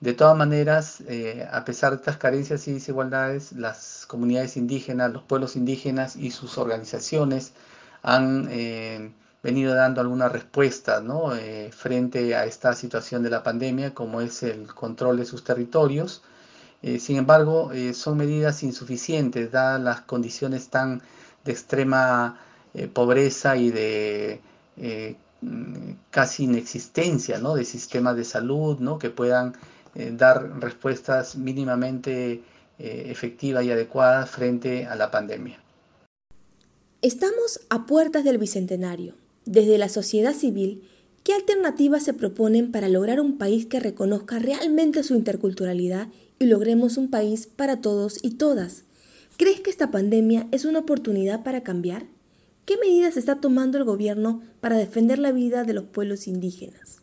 de 0.00 0.14
todas 0.14 0.36
maneras, 0.36 1.02
eh, 1.08 1.46
a 1.50 1.64
pesar 1.64 1.90
de 1.92 1.96
estas 1.98 2.16
carencias 2.18 2.68
y 2.68 2.72
desigualdades, 2.72 3.52
las 3.52 4.06
comunidades 4.06 4.56
indígenas, 4.56 5.12
los 5.12 5.22
pueblos 5.22 5.56
indígenas 5.56 6.16
y 6.16 6.30
sus 6.30 6.58
organizaciones 6.58 7.52
han 8.02 8.48
venido 9.44 9.74
dando 9.74 10.00
alguna 10.00 10.28
respuesta 10.28 11.00
¿no? 11.02 11.36
Eh, 11.36 11.70
frente 11.70 12.34
a 12.34 12.46
esta 12.46 12.74
situación 12.74 13.22
de 13.22 13.30
la 13.30 13.42
pandemia, 13.42 13.92
como 13.94 14.22
es 14.22 14.42
el 14.42 14.66
control 14.74 15.18
de 15.18 15.26
sus 15.26 15.44
territorios. 15.44 16.22
Eh, 16.82 16.98
sin 16.98 17.18
embargo, 17.18 17.70
eh, 17.72 17.92
son 17.92 18.16
medidas 18.16 18.62
insuficientes, 18.62 19.52
dadas 19.52 19.80
las 19.82 20.00
condiciones 20.00 20.70
tan 20.70 21.02
de 21.44 21.52
extrema 21.52 22.40
pobreza 22.92 23.56
y 23.56 23.70
de 23.70 24.40
casi 26.10 26.44
inexistencia 26.44 27.38
¿no? 27.38 27.54
de 27.54 27.64
sistemas 27.64 28.16
de 28.16 28.24
salud 28.24 28.78
¿no? 28.78 28.98
que 28.98 29.10
puedan 29.10 29.54
dar 30.12 30.60
respuestas 30.60 31.36
mínimamente 31.36 32.42
efectivas 32.78 33.64
y 33.64 33.70
adecuadas 33.70 34.28
frente 34.30 34.86
a 34.86 34.96
la 34.96 35.10
pandemia. 35.10 35.60
Estamos 37.00 37.60
a 37.68 37.86
puertas 37.86 38.24
del 38.24 38.38
Bicentenario 38.38 39.14
desde 39.46 39.78
la 39.78 39.88
sociedad 39.88 40.32
civil, 40.32 40.88
¿qué 41.22 41.34
alternativas 41.34 42.02
se 42.02 42.14
proponen 42.14 42.72
para 42.72 42.88
lograr 42.88 43.20
un 43.20 43.36
país 43.36 43.66
que 43.66 43.80
reconozca 43.80 44.38
realmente 44.38 45.02
su 45.02 45.14
interculturalidad 45.14 46.08
y 46.38 46.46
logremos 46.46 46.96
un 46.96 47.10
país 47.10 47.46
para 47.46 47.80
todos 47.80 48.18
y 48.22 48.32
todas? 48.32 48.84
¿Crees 49.36 49.60
que 49.60 49.70
esta 49.70 49.90
pandemia 49.90 50.46
es 50.50 50.64
una 50.64 50.80
oportunidad 50.80 51.42
para 51.42 51.62
cambiar? 51.62 52.06
¿Qué 52.64 52.78
medidas 52.78 53.18
está 53.18 53.40
tomando 53.40 53.76
el 53.76 53.84
gobierno 53.84 54.40
para 54.60 54.76
defender 54.76 55.18
la 55.18 55.32
vida 55.32 55.64
de 55.64 55.74
los 55.74 55.84
pueblos 55.84 56.26
indígenas? 56.26 57.02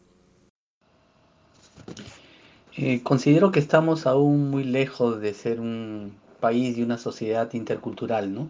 Eh, 2.76 3.02
considero 3.04 3.52
que 3.52 3.60
estamos 3.60 4.08
aún 4.08 4.50
muy 4.50 4.64
lejos 4.64 5.22
de 5.22 5.34
ser 5.36 5.60
un 5.60 6.14
país 6.40 6.78
y 6.78 6.84
una 6.84 6.98
sociedad 6.98 7.54
intercultural, 7.54 8.34
¿no? 8.34 8.50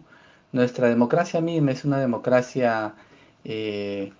Nuestra 0.53 0.87
democracia 0.87 1.41
misma 1.41 1.71
es 1.71 1.83
una 1.83 1.99
democracia 1.99 2.93
eh, 3.43 4.13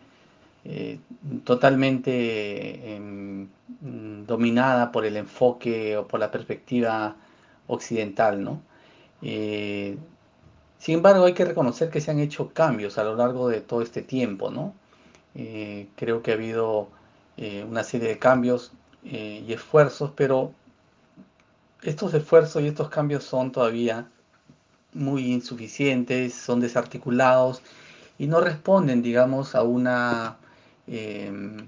eh, 0.66 1.00
totalmente 1.46 2.96
em, 2.96 3.48
dominada 4.28 4.92
por 4.92 5.06
el 5.06 5.16
enfoque 5.18 5.96
o 5.98 6.08
por 6.08 6.20
la 6.20 6.30
perspectiva 6.32 7.16
occidental, 7.68 8.44
¿no? 8.44 8.62
Sin 10.82 10.96
embargo, 10.96 11.26
hay 11.26 11.36
que 11.36 11.46
reconocer 11.46 11.92
que 11.92 12.02
se 12.02 12.10
han 12.10 12.20
hecho 12.20 12.50
cambios 12.54 12.98
a 12.98 13.04
lo 13.04 13.16
largo 13.16 13.48
de 13.50 13.62
todo 13.62 13.84
este 13.84 14.02
tiempo, 14.02 14.50
¿no? 14.50 14.74
creo 15.96 16.24
que 16.24 16.32
ha 16.32 16.34
habido 16.34 16.90
una 17.70 17.84
serie 17.84 18.10
de 18.10 18.18
cambios 18.18 18.72
y 19.04 19.54
esfuerzos, 19.54 20.12
pero 20.16 20.54
estos 21.84 22.16
esfuerzos 22.16 22.64
y 22.64 22.68
estos 22.68 22.90
cambios 22.90 23.24
son 23.24 23.52
todavía 23.52 24.08
muy 24.94 25.32
insuficientes, 25.32 26.34
son 26.34 26.60
desarticulados 26.60 27.62
y 28.18 28.28
no 28.28 28.42
responden, 28.42 29.02
digamos, 29.02 29.56
a 29.56 29.64
una 29.64 30.38
em, 30.88 31.68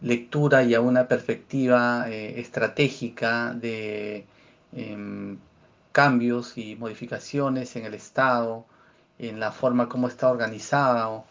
lectura 0.00 0.62
y 0.64 0.74
a 0.74 0.80
una 0.80 1.08
perspectiva 1.08 2.06
eh, 2.10 2.40
estratégica 2.40 3.54
de 3.54 4.24
em, 4.72 5.38
cambios 6.02 6.56
y 6.56 6.76
modificaciones 6.76 7.74
en 7.76 7.84
el 7.84 7.94
Estado, 7.94 8.64
en 9.18 9.40
la 9.40 9.50
forma 9.50 9.88
como 9.88 10.06
está 10.06 10.30
organizado, 10.30 11.24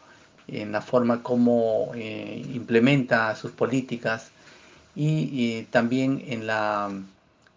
en 0.48 0.72
la 0.72 0.82
forma 0.82 1.24
como 1.24 1.92
eh, 1.96 2.44
implementa 2.54 3.36
sus 3.36 3.52
políticas 3.52 4.32
y, 4.96 5.64
también 5.76 6.10
en 6.28 6.48
la 6.48 6.90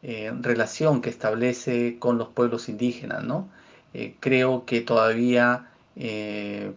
eh, 0.02 0.32
relación 0.40 1.00
que 1.02 1.10
establece 1.10 1.96
con 1.98 2.18
los 2.18 2.28
pueblos 2.28 2.68
indígenas. 2.68 3.24
¿no? 3.24 3.48
creo 4.20 4.64
que 4.64 4.80
todavía 4.80 5.66
eh, 5.96 6.72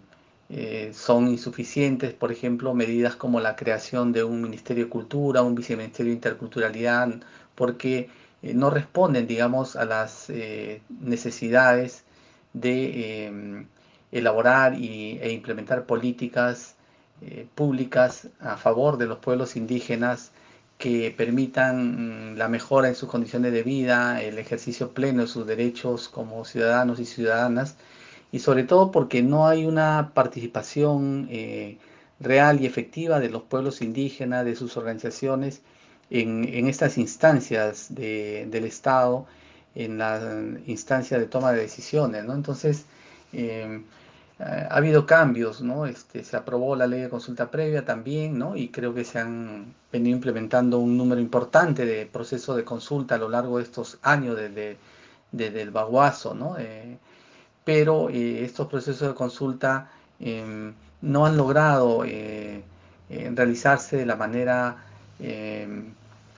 eh, 0.49 0.91
son 0.93 1.27
insuficientes, 1.29 2.13
por 2.13 2.31
ejemplo, 2.31 2.73
medidas 2.75 3.15
como 3.15 3.39
la 3.39 3.55
creación 3.55 4.11
de 4.11 4.23
un 4.23 4.41
Ministerio 4.41 4.85
de 4.85 4.89
Cultura, 4.89 5.41
un 5.41 5.55
Viceministerio 5.55 6.11
de 6.11 6.15
Interculturalidad, 6.15 7.09
porque 7.55 8.09
eh, 8.43 8.53
no 8.53 8.69
responden, 8.69 9.27
digamos, 9.27 9.75
a 9.75 9.85
las 9.85 10.31
necesidades 10.89 12.03
de 12.53 13.25
em, 13.27 13.67
elaborar 14.11 14.75
y, 14.77 15.19
e 15.21 15.31
implementar 15.31 15.85
políticas 15.85 16.75
públicas 17.55 18.27
a 18.41 18.57
favor 18.57 18.97
de 18.97 19.05
los 19.05 19.19
pueblos 19.19 19.55
indígenas 19.55 20.31
que 20.77 21.13
permitan 21.15 22.33
mm, 22.33 22.37
la 22.37 22.49
mejora 22.49 22.89
en 22.89 22.95
sus 22.95 23.09
condiciones 23.09 23.53
de 23.53 23.63
vida, 23.63 24.21
el 24.21 24.37
ejercicio 24.37 24.93
pleno 24.93 25.21
de 25.21 25.27
sus 25.27 25.47
derechos 25.47 26.09
como 26.09 26.45
ciudadanos 26.45 26.99
y 26.99 27.05
ciudadanas 27.05 27.77
y 28.33 28.39
sobre 28.39 28.63
todo 28.63 28.91
porque 28.91 29.21
no 29.21 29.47
hay 29.47 29.65
una 29.65 30.11
participación 30.13 31.27
eh, 31.31 31.77
real 32.19 32.61
y 32.61 32.65
efectiva 32.65 33.19
de 33.19 33.29
los 33.29 33.43
pueblos 33.43 33.81
indígenas, 33.81 34.43
de 34.45 34.55
sus 34.55 34.75
organizaciones 34.75 35.61
en, 36.13 36.67
estas 36.67 36.97
instancias 36.97 37.87
del 37.93 38.65
Estado, 38.65 39.25
en 39.75 39.97
la 39.97 40.21
instancia 40.67 41.17
de 41.17 41.25
toma 41.25 41.51
de 41.51 41.61
decisiones. 41.61 42.23
¿no? 42.23 42.33
Entonces, 42.33 42.85
em, 43.33 43.83
ha 44.39 44.75
habido 44.75 45.05
cambios, 45.05 45.61
¿no? 45.61 45.85
Este, 45.85 46.23
se 46.23 46.35
aprobó 46.37 46.75
la 46.75 46.87
ley 46.87 47.01
de 47.01 47.09
consulta 47.09 47.49
previa 47.51 47.85
también, 47.85 48.37
¿no? 48.37 48.55
Y 48.55 48.69
creo 48.69 48.93
que 48.93 49.05
se 49.05 49.19
han 49.19 49.73
venido 49.91 50.15
implementando 50.15 50.79
un 50.79 50.97
número 50.97 51.21
importante 51.21 51.85
de 51.85 52.05
procesos 52.05 52.55
de 52.57 52.63
consulta 52.63 53.15
a 53.15 53.17
lo 53.17 53.29
largo 53.29 53.57
de 53.57 53.63
estos 53.63 53.99
años 54.01 54.35
desde, 54.35 54.77
desde 55.31 55.61
el 55.61 55.71
baguazo, 55.71 56.33
¿no? 56.33 56.57
Eh, 56.57 56.97
pero 57.63 58.09
eh, 58.09 58.43
estos 58.43 58.67
procesos 58.67 59.07
de 59.09 59.13
consulta 59.15 59.89
em, 60.19 60.73
no 61.01 61.25
han 61.25 61.37
logrado 61.37 62.03
eh, 62.05 62.63
realizarse 63.09 63.97
de 63.97 64.05
la 64.05 64.15
manera 64.15 64.77
em, 65.19 65.93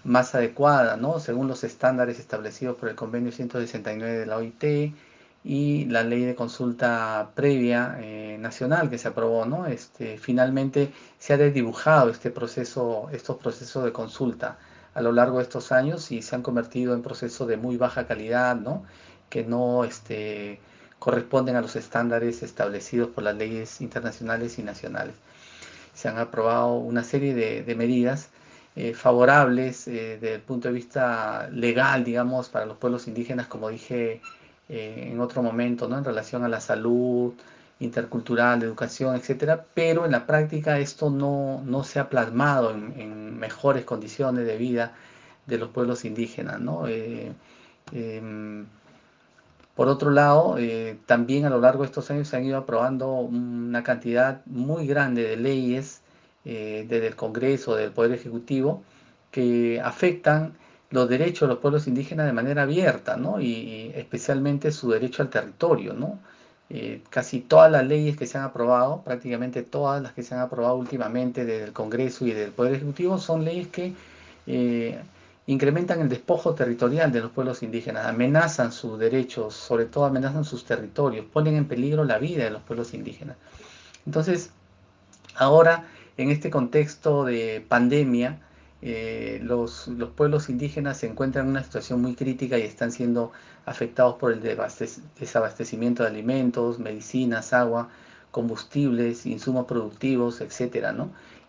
más 0.06 0.36
adecuada, 0.36 0.96
¿no? 0.96 1.20
según 1.20 1.48
los 1.50 1.64
estándares 1.66 2.20
establecidos 2.20 2.78
por 2.78 2.90
el 2.90 2.96
convenio 2.96 3.32
169 3.32 4.20
de 4.20 4.26
la 4.26 4.38
OIT 4.38 4.94
y 5.44 5.86
la 5.86 6.04
ley 6.04 6.24
de 6.24 6.36
consulta 6.36 7.32
previa 7.36 7.98
nacional 8.40 8.90
que 8.90 8.98
se 8.98 9.10
aprobó. 9.10 9.46
¿no? 9.46 9.66
Este, 9.66 10.18
finalmente 10.18 10.94
se 11.20 11.34
ha 11.34 11.38
desdibujado 11.38 12.10
este 12.10 12.32
proceso, 12.32 13.10
estos 13.12 13.38
procesos 13.38 13.84
de 13.84 13.92
consulta 13.92 14.58
a 14.94 15.02
lo 15.02 15.12
largo 15.12 15.38
de 15.38 15.44
estos 15.44 15.72
años 15.72 16.12
y 16.12 16.22
se 16.22 16.36
han 16.36 16.42
convertido 16.42 16.94
en 16.94 17.02
procesos 17.02 17.48
de 17.48 17.58
muy 17.58 17.78
baja 17.78 18.08
calidad, 18.08 18.56
¿no? 18.56 18.84
que 19.30 19.44
no 19.44 19.84
este, 19.84 20.60
corresponden 21.00 21.56
a 21.56 21.62
los 21.62 21.76
estándares 21.76 22.42
establecidos 22.42 23.10
por 23.10 23.24
las 23.24 23.36
leyes 23.36 23.82
internacionales 23.82 24.58
y 24.58 24.64
nacionales. 24.64 25.16
Se 25.94 26.08
han 26.08 26.18
aprobado 26.18 26.76
una 26.76 27.04
serie 27.04 27.34
de, 27.34 27.76
medidas 27.76 28.30
eh, 28.76 28.94
favorables 28.94 29.88
eh, 29.88 30.18
desde 30.20 30.36
el 30.36 30.42
punto 30.42 30.68
de 30.68 30.74
vista 30.74 31.50
legal, 31.52 32.04
digamos, 32.04 32.50
para 32.50 32.66
los 32.66 32.78
pueblos 32.78 33.08
indígenas, 33.08 33.48
como 33.48 33.70
dije 33.70 34.22
eh, 34.70 35.10
en 35.12 35.20
otro 35.22 35.42
momento, 35.42 35.88
¿no? 35.88 35.98
en 35.98 36.04
relación 36.04 36.44
a 36.44 36.50
la 36.50 36.60
salud 36.60 37.34
intercultural, 37.80 38.64
educación, 38.64 39.16
etcétera, 39.16 39.66
pero 39.74 40.06
en 40.06 40.12
la 40.12 40.26
práctica 40.26 40.80
esto 40.80 41.10
no, 41.10 41.62
no 41.66 41.84
se 41.84 42.00
ha 42.00 42.10
plasmado 42.10 42.72
en, 42.72 43.38
mejores 43.40 43.86
condiciones 43.86 44.46
de 44.46 44.58
vida 44.58 44.94
de 45.46 45.58
los 45.58 45.70
pueblos 45.70 46.06
indígenas. 46.06 46.60
¿no? 46.60 46.86
Em, 46.88 48.66
por 49.76 49.88
otro 49.90 50.10
lado, 50.10 50.58
eh, 50.58 50.98
también 51.06 51.46
a 51.46 51.50
lo 51.50 51.60
largo 51.60 51.84
de 51.84 51.88
estos 51.88 52.10
años 52.12 52.30
se 52.30 52.38
han 52.38 52.46
ido 52.46 52.58
aprobando 52.58 53.14
una 53.14 53.84
cantidad 53.84 54.42
muy 54.46 54.88
grande 54.88 55.24
de 55.24 55.38
leyes 55.38 56.02
eh, 56.46 56.86
desde 56.88 57.08
el 57.08 57.16
Congreso, 57.16 57.76
del 57.76 57.92
Poder 57.92 58.12
Ejecutivo, 58.14 58.84
que 59.32 59.82
afectan 59.84 60.54
los 60.92 61.10
derechos 61.10 61.42
de 61.48 61.56
los 61.56 61.58
pueblos 61.62 61.88
indígenas 61.88 62.26
de 62.28 62.34
manera 62.34 62.64
abierta, 62.64 63.18
¿no? 63.18 63.42
y, 63.42 63.92
especialmente 63.96 64.72
su 64.72 64.92
derecho 64.92 65.24
al 65.24 65.30
territorio. 65.30 65.94
¿no? 65.94 66.20
Eh, 66.70 67.02
casi 67.10 67.42
todas 67.42 67.72
las 67.72 67.86
leyes 67.86 68.16
que 68.18 68.28
se 68.28 68.38
han 68.38 68.46
aprobado, 68.46 69.02
prácticamente 69.04 69.64
todas 69.64 70.02
las 70.02 70.14
que 70.14 70.24
se 70.24 70.36
han 70.36 70.42
aprobado 70.42 70.76
últimamente 70.76 71.46
desde 71.46 71.66
el 71.66 71.74
Congreso 71.74 72.26
y 72.26 72.32
del 72.32 72.52
Poder 72.52 72.76
Ejecutivo, 72.76 73.18
son 73.18 73.44
leyes 73.44 73.68
que 73.68 73.94
incrementan 75.48 76.02
el 76.02 76.10
despojo 76.10 76.56
territorial 76.56 77.12
de 77.12 77.22
los 77.22 77.32
pueblos 77.32 77.62
indígenas, 77.62 78.06
amenazan 78.06 78.72
sus 78.72 78.98
derechos, 78.98 79.54
sobre 79.54 79.86
todo 79.86 80.06
amenazan 80.06 80.44
sus 80.44 80.66
territorios, 80.66 81.26
ponen 81.32 81.56
en 81.56 81.68
peligro 81.68 82.04
la 82.04 82.18
vida 82.18 82.46
de 82.46 82.52
los 82.52 82.62
pueblos 82.64 82.94
indígenas. 82.94 83.38
Entonces, 84.06 84.52
ahora, 85.36 85.86
en 86.18 86.30
este 86.30 86.50
contexto 86.50 87.26
de 87.26 87.66
pandemia, 87.68 88.40
eh, 88.82 89.40
los, 89.44 89.90
pueblos 90.16 90.50
indígenas 90.50 90.98
se 90.98 91.08
encuentran 91.08 91.46
en 91.46 91.52
una 91.52 91.64
situación 91.64 92.02
muy 92.02 92.16
crítica 92.16 92.58
y 92.58 92.62
están 92.62 92.92
siendo 92.92 93.32
afectados 93.66 94.16
por 94.16 94.32
el 94.32 94.42
desabastecimiento 95.20 96.04
de 96.04 96.10
alimentos, 96.10 96.80
medicinas, 96.80 97.54
agua, 97.54 97.90
combustibles, 98.32 99.26
insumos 99.26 99.66
productivos, 99.66 100.42
etc. 100.42 100.94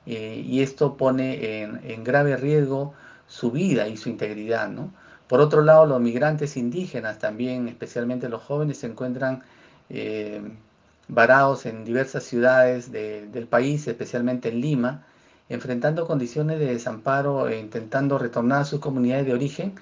Eh, 0.06 0.42
y 0.46 0.62
esto 0.62 0.96
pone 0.96 1.62
en 1.62 2.04
grave 2.04 2.36
riesgo 2.36 2.94
su 3.26 3.50
vida 3.50 3.88
y 3.88 3.96
su 3.96 4.08
integridad. 4.08 4.68
¿no? 4.68 4.90
Por 5.28 5.40
otro 5.40 5.62
lado, 5.62 5.86
los 5.86 6.00
migrantes 6.00 6.56
indígenas 6.56 7.18
también, 7.18 7.68
especialmente 7.68 8.28
los 8.28 8.42
jóvenes, 8.42 8.78
se 8.78 8.86
encuentran 8.86 9.42
eh, 9.90 10.40
varados 11.08 11.66
en 11.66 11.84
diversas 11.84 12.24
ciudades 12.24 12.90
del 12.90 13.46
país, 13.48 13.86
especialmente 13.86 14.48
en 14.48 14.60
Lima, 14.60 15.06
enfrentando 15.48 16.06
condiciones 16.06 16.58
de 16.58 16.66
desamparo 16.66 17.48
e 17.48 17.58
intentando 17.58 18.18
retornar 18.18 18.62
a 18.62 18.64
sus 18.64 18.80
comunidades 18.80 19.26
de 19.26 19.34
origen 19.34 19.74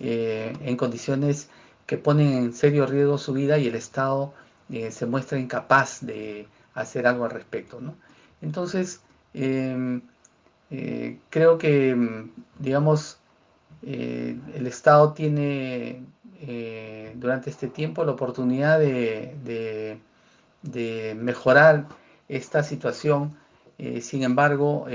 eh, 0.00 0.52
en 0.62 0.76
condiciones 0.76 1.48
que 1.86 1.96
ponen 1.96 2.32
en 2.32 2.52
serio 2.52 2.86
riesgo 2.86 3.18
su 3.18 3.32
vida 3.32 3.58
y 3.58 3.68
el 3.68 3.76
Estado 3.76 4.34
eh, 4.70 4.90
se 4.90 5.06
muestra 5.06 5.38
incapaz 5.38 6.04
de 6.04 6.48
hacer 6.74 7.06
algo 7.06 7.24
al 7.24 7.30
respecto. 7.30 7.80
Entonces, 8.40 9.00
em, 9.34 10.02
eh, 10.70 11.18
creo 11.30 11.58
que, 11.58 12.26
digamos, 12.58 13.18
el 13.82 14.66
Estado 14.66 15.12
tiene 15.12 16.04
durante 17.16 17.50
este 17.50 17.68
tiempo 17.68 18.04
la 18.04 18.12
oportunidad 18.12 18.78
de, 18.78 19.98
mejorar 20.62 21.86
esta 22.28 22.62
situación. 22.62 23.36
sin 24.00 24.22
embargo, 24.22 24.86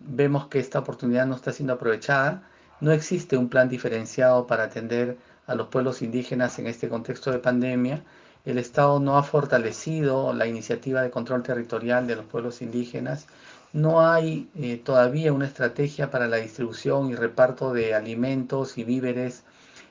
vemos 0.00 0.46
que 0.48 0.60
esta 0.60 0.78
oportunidad 0.78 1.26
no 1.26 1.34
está 1.34 1.52
siendo 1.52 1.74
aprovechada. 1.74 2.42
No 2.80 2.92
existe 2.92 3.36
un 3.36 3.48
plan 3.48 3.68
diferenciado 3.68 4.46
para 4.46 4.64
atender 4.64 5.16
a 5.46 5.54
los 5.54 5.68
pueblos 5.68 6.02
indígenas 6.02 6.58
en 6.58 6.66
este 6.66 6.88
contexto 6.88 7.32
de 7.32 7.38
pandemia. 7.38 8.04
El 8.44 8.58
Estado 8.58 9.00
no 9.00 9.18
ha 9.18 9.22
fortalecido 9.22 10.32
la 10.32 10.46
iniciativa 10.46 11.02
de 11.02 11.10
control 11.10 11.42
territorial 11.42 12.06
de 12.06 12.16
los 12.16 12.24
pueblos 12.24 12.62
indígenas 12.62 13.26
no 13.72 14.06
hay 14.06 14.48
eh, 14.56 14.80
todavía 14.82 15.32
una 15.32 15.46
estrategia 15.46 16.10
para 16.10 16.26
la 16.26 16.38
distribución 16.38 17.10
y 17.10 17.14
reparto 17.14 17.72
de 17.72 17.94
alimentos 17.94 18.78
y 18.78 18.84
víveres 18.84 19.44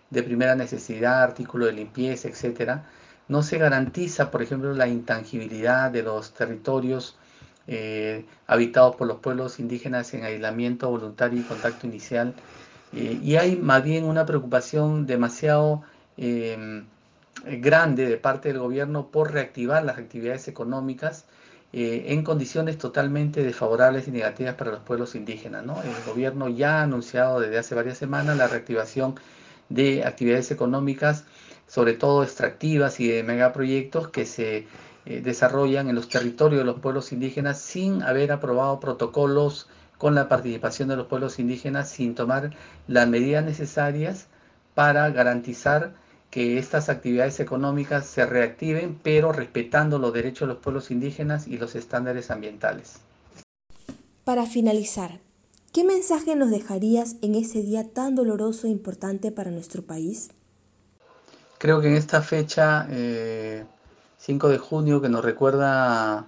de 0.10 0.24
primera 0.24 0.56
necesidad, 0.56 1.22
artículos 1.22 1.68
de 1.68 1.74
limpieza, 1.74 2.28
etc. 2.28 2.82
No 3.28 3.44
se 3.44 3.58
garantiza, 3.58 4.32
por 4.32 4.42
ejemplo, 4.42 4.74
la 4.74 4.88
intangibilidad 4.88 5.92
de 5.92 6.04
los 6.04 6.34
territorios 6.34 7.18
eh, 7.68 8.26
habitados 8.48 8.96
por 8.96 9.08
los 9.08 9.18
pueblos 9.18 9.60
indígenas 9.60 10.14
en 10.14 10.24
aislamiento 10.24 10.90
voluntario 10.90 11.42
y 11.42 11.44
contacto 11.44 11.86
inicial. 11.86 12.34
Eh, 12.94 13.20
y 13.22 13.36
hay 13.36 13.58
más 13.58 13.84
bien 13.84 14.06
una 14.06 14.26
preocupación 14.26 15.06
demasiado 15.06 15.84
em, 16.16 16.86
grande 17.46 18.08
de 18.08 18.18
parte 18.18 18.50
del 18.50 18.60
gobierno 18.60 19.08
por 19.08 19.34
reactivar 19.34 19.84
las 19.84 19.98
actividades 19.98 20.48
económicas 20.48 21.26
eh, 21.74 22.06
en 22.14 22.24
condiciones 22.24 22.78
totalmente 22.78 23.44
desfavorables 23.44 24.08
y 24.08 24.12
negativas 24.12 24.56
para 24.56 24.72
los 24.72 24.80
pueblos 24.80 25.16
indígenas. 25.16 25.64
El 25.64 26.04
gobierno 26.06 26.48
ya 26.48 26.80
ha 26.80 26.84
anunciado 26.84 27.42
desde 27.42 27.58
hace 27.58 27.76
varias 27.76 27.98
semanas 27.98 28.38
la 28.38 28.48
reactivación 28.48 29.16
de 29.68 30.06
actividades 30.06 30.50
económicas, 30.52 31.26
sobre 31.68 31.94
todo 31.94 32.24
extractivas 32.24 33.00
y 33.00 33.08
de 33.08 33.24
megaproyectos 33.24 34.10
que 34.10 34.26
se 34.26 34.68
eh, 35.06 35.22
desarrollan 35.22 35.90
en 35.90 35.96
los 35.96 36.10
territorios 36.10 36.60
de 36.60 36.66
los 36.66 36.80
pueblos 36.80 37.12
indígenas 37.12 37.60
sin 37.60 38.02
haber 38.04 38.32
aprobado 38.32 38.80
protocolos 38.80 39.68
con 39.98 40.16
la 40.16 40.30
participación 40.30 40.90
de 40.90 40.96
los 40.96 41.08
pueblos 41.08 41.40
indígenas, 41.40 41.90
sin 41.90 42.16
tomar 42.16 42.52
las 42.88 43.08
medidas 43.08 43.44
necesarias 43.44 44.28
para 44.76 45.10
garantizar 45.10 45.94
que 46.30 46.58
estas 46.58 46.90
actividades 46.90 47.40
económicas 47.40 48.06
se 48.06 48.26
reactiven, 48.26 49.00
pero 49.02 49.32
respetando 49.32 49.98
los 49.98 50.14
derechos 50.14 50.48
de 50.48 50.54
los 50.54 50.64
pueblos 50.64 50.92
indígenas 50.92 51.48
y 51.48 51.58
los 51.58 51.76
estándares 51.76 52.30
ambientales. 52.32 53.00
Para 54.24 54.46
finalizar, 54.46 55.22
¿qué 55.72 55.84
mensaje 55.84 56.36
nos 56.36 56.52
dejarías 56.52 57.16
en 57.22 57.34
ese 57.34 57.62
día 57.62 57.86
tan 57.94 58.14
doloroso 58.14 58.68
e 58.68 58.72
importante 58.72 59.32
para 59.32 59.52
nuestro 59.52 59.84
país? 59.84 60.30
Creo 61.58 61.82
que 61.82 61.88
en 61.88 61.96
esta 61.96 62.22
fecha, 62.22 62.84
5 62.86 62.92
eh, 62.92 63.66
de 64.52 64.58
junio, 64.58 65.02
que 65.02 65.10
nos 65.10 65.24
recuerda 65.24 66.28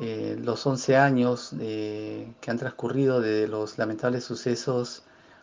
eh, 0.00 0.36
los 0.42 0.66
11 0.66 0.96
años 0.96 1.54
que 1.58 2.50
han 2.50 2.58
transcurrido 2.58 3.20
de 3.20 3.46
los 3.48 3.78
lamentables 3.78 4.24
sucesos 4.24 5.02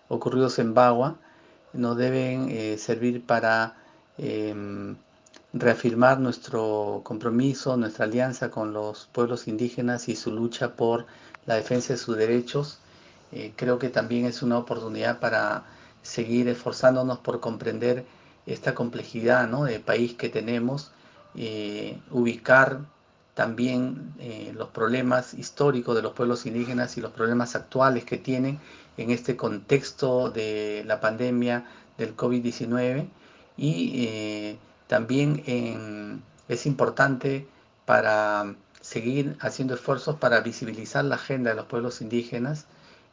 ocurridos 0.09 0.59
en 0.59 0.73
Bagua, 0.73 1.17
nos 1.73 1.95
deben 1.97 2.49
eh, 2.49 2.77
servir 2.77 3.25
para 3.25 3.75
Em, 4.23 4.95
reafirmar 5.53 6.19
nuestro 6.19 7.01
compromiso, 7.03 7.75
nuestra 7.75 8.05
alianza 8.05 8.51
con 8.51 8.71
los 8.71 9.07
pueblos 9.11 9.47
indígenas 9.47 10.09
y 10.09 10.15
su 10.15 10.31
lucha 10.31 10.75
por 10.75 11.07
la 11.47 11.55
defensa 11.55 11.93
de 11.93 11.97
sus 11.97 12.17
derechos. 12.17 12.79
Eh, 13.31 13.53
creo 13.55 13.79
que 13.79 13.89
también 13.89 14.25
es 14.25 14.43
una 14.43 14.59
oportunidad 14.59 15.19
para 15.19 15.63
seguir 16.03 16.47
esforzándonos 16.49 17.19
por 17.19 17.39
comprender 17.39 18.05
esta 18.45 18.73
complejidad 18.75 19.47
de 19.47 19.79
país 19.79 20.13
que 20.13 20.29
tenemos, 20.29 20.91
ubicar 22.11 22.81
también 23.33 24.13
eh, 24.19 24.53
los 24.55 24.69
problemas 24.69 25.33
históricos 25.33 25.95
de 25.95 26.01
los 26.01 26.13
pueblos 26.13 26.45
indígenas 26.45 26.97
y 26.97 27.01
los 27.01 27.11
problemas 27.11 27.55
actuales 27.55 28.03
que 28.03 28.17
tienen 28.17 28.59
en 28.97 29.09
este 29.09 29.35
contexto 29.37 30.29
de 30.29 30.83
la 30.85 30.99
pandemia 30.99 31.65
del 31.97 32.15
COVID-19 32.15 33.07
y 33.57 34.05
eh, 34.05 34.57
también 34.87 36.21
es 36.49 36.65
importante 36.65 37.47
para 37.85 38.53
seguir 38.81 39.37
haciendo 39.39 39.75
esfuerzos 39.75 40.17
para 40.17 40.41
visibilizar 40.41 41.05
la 41.05 41.15
agenda 41.15 41.51
de 41.51 41.55
los 41.55 41.65
pueblos 41.65 42.01
indígenas 42.01 42.65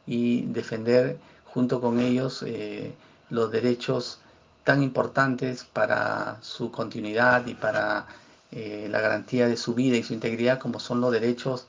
y 0.05 0.41
defender 0.47 1.17
junto 1.45 1.79
con 1.79 1.99
ellos 1.99 2.43
eh, 2.45 2.93
los 3.29 3.51
derechos 3.51 4.19
tan 4.69 4.83
importantes 4.83 5.63
para 5.63 6.37
su 6.43 6.69
continuidad 6.69 7.47
y 7.47 7.55
para 7.55 8.05
eh, 8.51 8.87
la 8.87 9.01
garantía 9.01 9.47
de 9.47 9.57
su 9.57 9.73
vida 9.73 9.97
y 9.97 10.03
su 10.03 10.13
integridad 10.13 10.59
como 10.59 10.79
son 10.79 11.01
los 11.01 11.11
derechos 11.11 11.65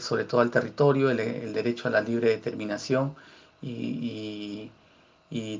sobre 0.00 0.24
todo 0.24 0.40
al 0.40 0.50
territorio, 0.50 1.08
el, 1.10 1.52
derecho 1.52 1.86
a 1.86 1.92
la 1.92 2.00
libre 2.00 2.30
determinación 2.30 3.14
y 3.60 4.70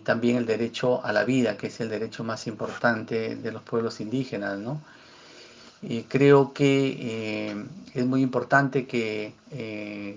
también 0.02 0.38
el 0.38 0.46
derecho 0.46 1.04
a 1.04 1.12
la 1.12 1.22
vida, 1.22 1.56
que 1.56 1.68
es 1.68 1.80
el 1.80 1.88
derecho 1.88 2.24
más 2.24 2.48
importante 2.48 3.36
de 3.36 3.52
los 3.52 3.62
pueblos 3.62 4.00
indígenas. 4.00 4.58
¿no? 4.58 4.80
Y 5.82 6.02
creo 6.02 6.52
que 6.52 6.96
eh, 6.98 7.64
es 7.94 8.06
muy 8.06 8.22
importante 8.22 8.86
que 8.88 9.34
eh, 9.52 10.16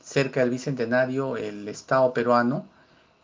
cerca 0.00 0.40
del 0.40 0.50
Bicentenario 0.50 1.36
el 1.36 1.66
Estado 1.66 2.12
peruano 2.12 2.66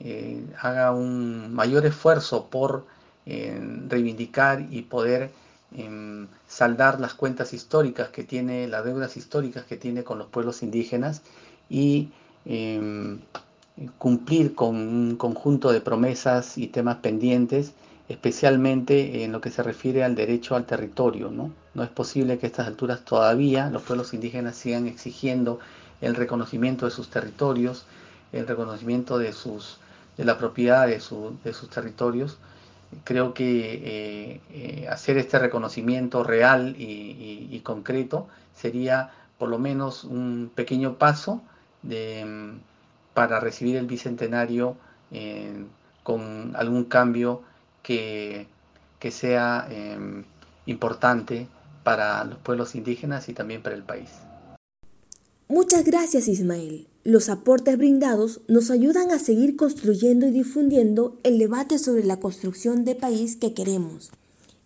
eh, 0.01 0.45
haga 0.61 0.93
un 0.93 1.53
mayor 1.55 1.87
esfuerzo 1.87 2.47
por 2.47 2.85
reivindicar 3.27 4.67
y 4.71 4.83
poder 4.83 5.31
em, 5.77 6.27
saldar 6.49 6.99
las 7.01 7.15
cuentas 7.15 7.53
históricas 7.53 8.09
que 8.09 8.25
tiene, 8.25 8.67
las 8.67 8.85
deudas 8.85 9.17
históricas 9.17 9.65
que 9.67 9.77
tiene 9.77 10.03
con 10.03 10.19
los 10.19 10.27
pueblos 10.27 10.65
indígenas 10.65 11.23
y 11.69 12.09
em, 12.45 13.21
cumplir 13.99 14.55
con 14.55 14.77
un 14.77 15.17
conjunto 15.17 15.73
de 15.73 15.81
promesas 15.81 16.59
y 16.59 16.67
temas 16.69 16.97
pendientes, 16.97 17.73
especialmente 18.09 19.25
en 19.25 19.33
lo 19.33 19.41
que 19.41 19.51
se 19.51 19.63
refiere 19.63 20.05
al 20.05 20.15
derecho 20.15 20.57
al 20.57 20.67
territorio. 20.67 21.31
No, 21.31 21.53
no 21.75 21.83
es 21.83 21.91
posible 21.91 22.39
que 22.39 22.47
a 22.47 22.49
estas 22.49 22.67
alturas 22.67 23.05
todavía 23.05 23.71
los 23.71 23.83
pueblos 23.83 24.13
indígenas 24.13 24.57
sigan 24.57 24.87
exigiendo 24.87 25.61
el 26.01 26.15
reconocimiento 26.15 26.87
de 26.87 26.93
sus 26.93 27.09
territorios, 27.09 27.87
el 28.33 28.47
reconocimiento 28.47 29.19
de, 29.19 29.33
sus, 29.33 29.79
de 30.21 30.27
la 30.27 30.37
propiedad 30.37 30.87
de, 30.87 31.01
de 31.45 31.53
sus 31.55 31.71
territorios. 31.71 32.37
Creo 33.05 33.33
que 33.33 33.73
eh, 33.73 34.41
eh, 34.53 34.87
hacer 34.91 35.17
este 35.17 35.39
reconocimiento 35.39 36.23
real 36.25 36.75
y, 36.79 37.59
concreto 37.65 38.29
sería 38.55 39.13
por 39.39 39.49
lo 39.49 39.59
menos 39.59 40.05
un 40.05 40.51
pequeño 40.55 40.97
paso 40.97 41.41
de, 41.83 42.53
para 43.15 43.41
recibir 43.41 43.77
el 43.77 43.87
bicentenario 43.87 44.77
eh, 45.11 45.65
con 46.03 46.55
algún 46.55 46.85
cambio 46.85 47.43
que, 47.83 48.47
que 48.99 49.11
sea 49.11 49.69
importante 50.67 51.49
para 51.83 52.25
los 52.25 52.39
pueblos 52.39 52.75
indígenas 52.75 53.31
y 53.31 53.33
también 53.33 53.63
para 53.63 53.75
el 53.75 53.85
país. 53.85 54.11
Muchas 55.51 55.85
gracias 55.85 56.29
Ismael. 56.29 56.87
Los 57.03 57.29
aportes 57.29 57.77
brindados 57.77 58.41
nos 58.47 58.71
ayudan 58.71 59.11
a 59.11 59.19
seguir 59.19 59.57
construyendo 59.57 60.29
y 60.29 60.31
difundiendo 60.31 61.19
el 61.25 61.41
debate 61.41 61.81
sobre 61.81 62.05
la 62.05 62.21
construcción 62.21 62.85
de 62.85 62.95
país 62.95 63.35
que 63.35 63.53
queremos. 63.53 64.13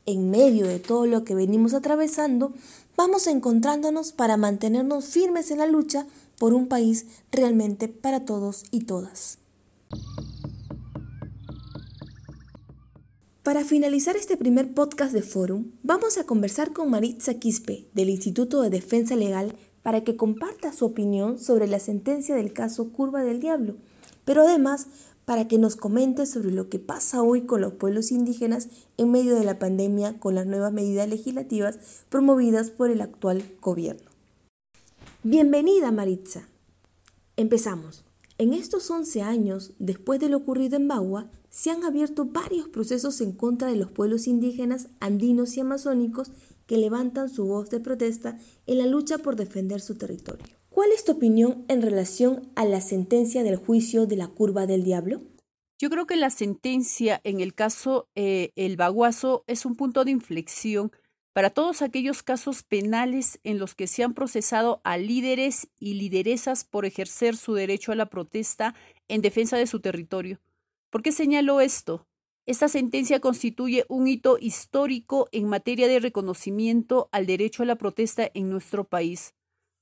En 0.05 0.29
medio 0.29 0.67
de 0.67 0.81
todo 0.81 1.07
lo 1.07 1.25
que 1.25 1.35
venimos 1.35 1.73
atravesando, 1.73 2.53
vamos 2.99 3.27
encontrándonos 3.29 4.13
para 4.13 4.37
mantenernos 4.37 5.07
firmes 5.07 5.51
en 5.51 5.61
la 5.61 5.67
lucha 5.67 6.07
por 6.39 6.53
un 6.53 6.69
país 6.69 7.07
realmente 7.33 7.89
para 7.89 8.27
todos 8.27 8.65
y 8.71 8.81
todas. 8.81 9.39
Para 13.43 13.65
finalizar 13.65 14.19
este 14.19 14.37
primer 14.37 14.75
podcast 14.75 15.15
de 15.15 15.23
Forum, 15.23 15.71
vamos 15.83 16.19
a 16.19 16.25
conversar 16.25 16.75
con 16.75 16.91
Maritza 16.91 17.33
Quispe, 17.33 17.87
del 17.95 18.11
Instituto 18.11 18.61
de 18.61 18.69
Defensa 18.69 19.17
Legal 19.17 19.57
para 19.85 20.03
que 20.03 20.17
comparta 20.17 20.73
su 20.73 20.87
opinión 20.87 21.39
sobre 21.39 21.67
la 21.67 21.79
sentencia 21.79 22.35
del 22.35 22.55
caso 22.55 22.91
Curva 22.91 23.23
del 23.23 23.39
Diablo, 23.39 23.77
pero 24.25 24.41
además 24.41 24.89
para 25.27 25.47
que 25.47 25.59
nos 25.59 25.77
comente 25.77 26.25
sobre 26.25 26.51
lo 26.51 26.71
que 26.71 26.79
pasa 26.79 27.23
hoy 27.23 27.43
con 27.43 27.61
los 27.61 27.75
pueblos 27.75 28.11
indígenas 28.11 28.69
en 28.97 29.11
medio 29.11 29.35
de 29.37 29.45
la 29.45 29.59
pandemia 29.59 30.19
con 30.19 30.35
las 30.35 30.47
nuevas 30.47 30.73
medidas 30.73 31.07
legislativas 31.07 31.79
promovidas 32.09 32.71
por 32.71 32.91
el 32.91 33.03
actual 33.03 33.45
gobierno. 33.61 34.11
Bienvenida 35.23 35.93
Maritza. 35.93 36.49
Empezamos. 37.37 38.05
En 38.37 38.53
estos 38.53 38.91
11 38.91 39.23
años, 39.23 39.75
después 39.79 40.19
de 40.19 40.29
lo 40.29 40.39
ocurrido 40.39 40.77
en 40.77 40.89
Bagua, 40.89 41.31
se 41.51 41.71
han 41.71 41.85
abierto 41.85 42.25
varios 42.25 42.69
procesos 42.69 43.21
en 43.21 43.31
contra 43.31 43.69
de 43.69 43.77
los 43.77 43.93
pueblos 43.93 44.27
indígenas 44.27 44.89
andinos 44.99 45.57
y 45.57 45.61
amazónicos 45.61 46.33
que 46.67 46.77
levantan 46.77 47.29
su 47.29 47.47
voz 47.47 47.71
de 47.71 47.79
protesta 47.79 48.37
en 48.67 48.79
la 48.79 48.87
lucha 48.87 49.19
por 49.19 49.37
defender 49.37 49.81
su 49.81 49.95
territorio. 49.95 50.47
¿Cuál 50.69 50.91
es 50.91 51.05
tu 51.05 51.13
opinión 51.13 51.65
en 51.69 51.81
relación 51.81 52.51
a 52.57 52.65
la 52.65 52.81
sentencia 52.81 53.45
del 53.45 53.55
juicio 53.55 54.07
de 54.07 54.17
la 54.17 54.27
curva 54.27 54.67
del 54.67 54.83
diablo? 54.83 55.21
Yo 55.79 55.89
creo 55.89 56.07
que 56.07 56.17
la 56.17 56.31
sentencia 56.31 57.21
en 57.23 57.39
el 57.41 57.55
caso 57.55 58.09
eh, 58.17 58.51
El 58.57 58.77
Baguazo 58.77 59.45
es 59.47 59.65
un 59.65 59.77
punto 59.77 60.05
de 60.05 60.11
inflexión 60.11 60.91
para 61.35 61.51
todos 61.51 61.83
aquellos 61.83 62.23
casos 62.23 62.63
penales 62.63 63.41
en 63.43 63.59
los 63.59 63.75
que 63.75 63.89
se 63.89 64.05
han 64.05 64.15
procesado 64.15 64.81
a 64.85 64.97
líderes 64.97 65.69
y 65.81 65.95
lideresas 65.95 66.65
por 66.65 66.87
ejercer 66.87 67.37
su 67.37 67.55
derecho 67.55 67.91
a 67.91 67.97
la 67.97 68.07
protesta 68.07 68.75
en 69.09 69.21
defensa 69.21 69.57
de 69.57 69.67
su 69.67 69.81
territorio. 69.81 70.41
¿Por 70.91 71.03
qué 71.03 71.11
señalo 71.11 71.61
esto? 71.61 72.07
Esta 72.47 72.69
sentencia 72.69 73.19
constituye 73.19 73.85
un 73.89 74.07
hito 74.07 74.39
histórico 74.39 75.29
en 75.33 75.49
materia 75.49 75.89
de 75.89 75.99
reconocimiento 75.99 77.09
al 77.11 77.27
derecho 77.27 77.65
a 77.65 77.67
la 77.67 77.77
protesta 77.77 78.31
en 78.33 78.49
nuestro 78.49 78.85
país, 78.85 79.35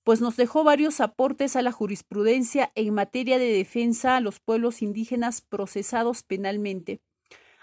pues 0.05 0.23
nos 0.23 0.37
dejó 0.37 0.65
varios 0.65 1.01
aportes 1.01 1.55
a 1.55 1.61
la 1.61 1.71
jurisprudencia 1.71 2.73
en 2.75 2.95
materia 2.95 3.39
de 3.39 3.53
defensa 3.53 4.17
a 4.17 4.21
los 4.23 4.41
pueblos 4.41 4.81
indígenas 4.81 5.43
procesados 5.43 6.23
penalmente. 6.23 7.03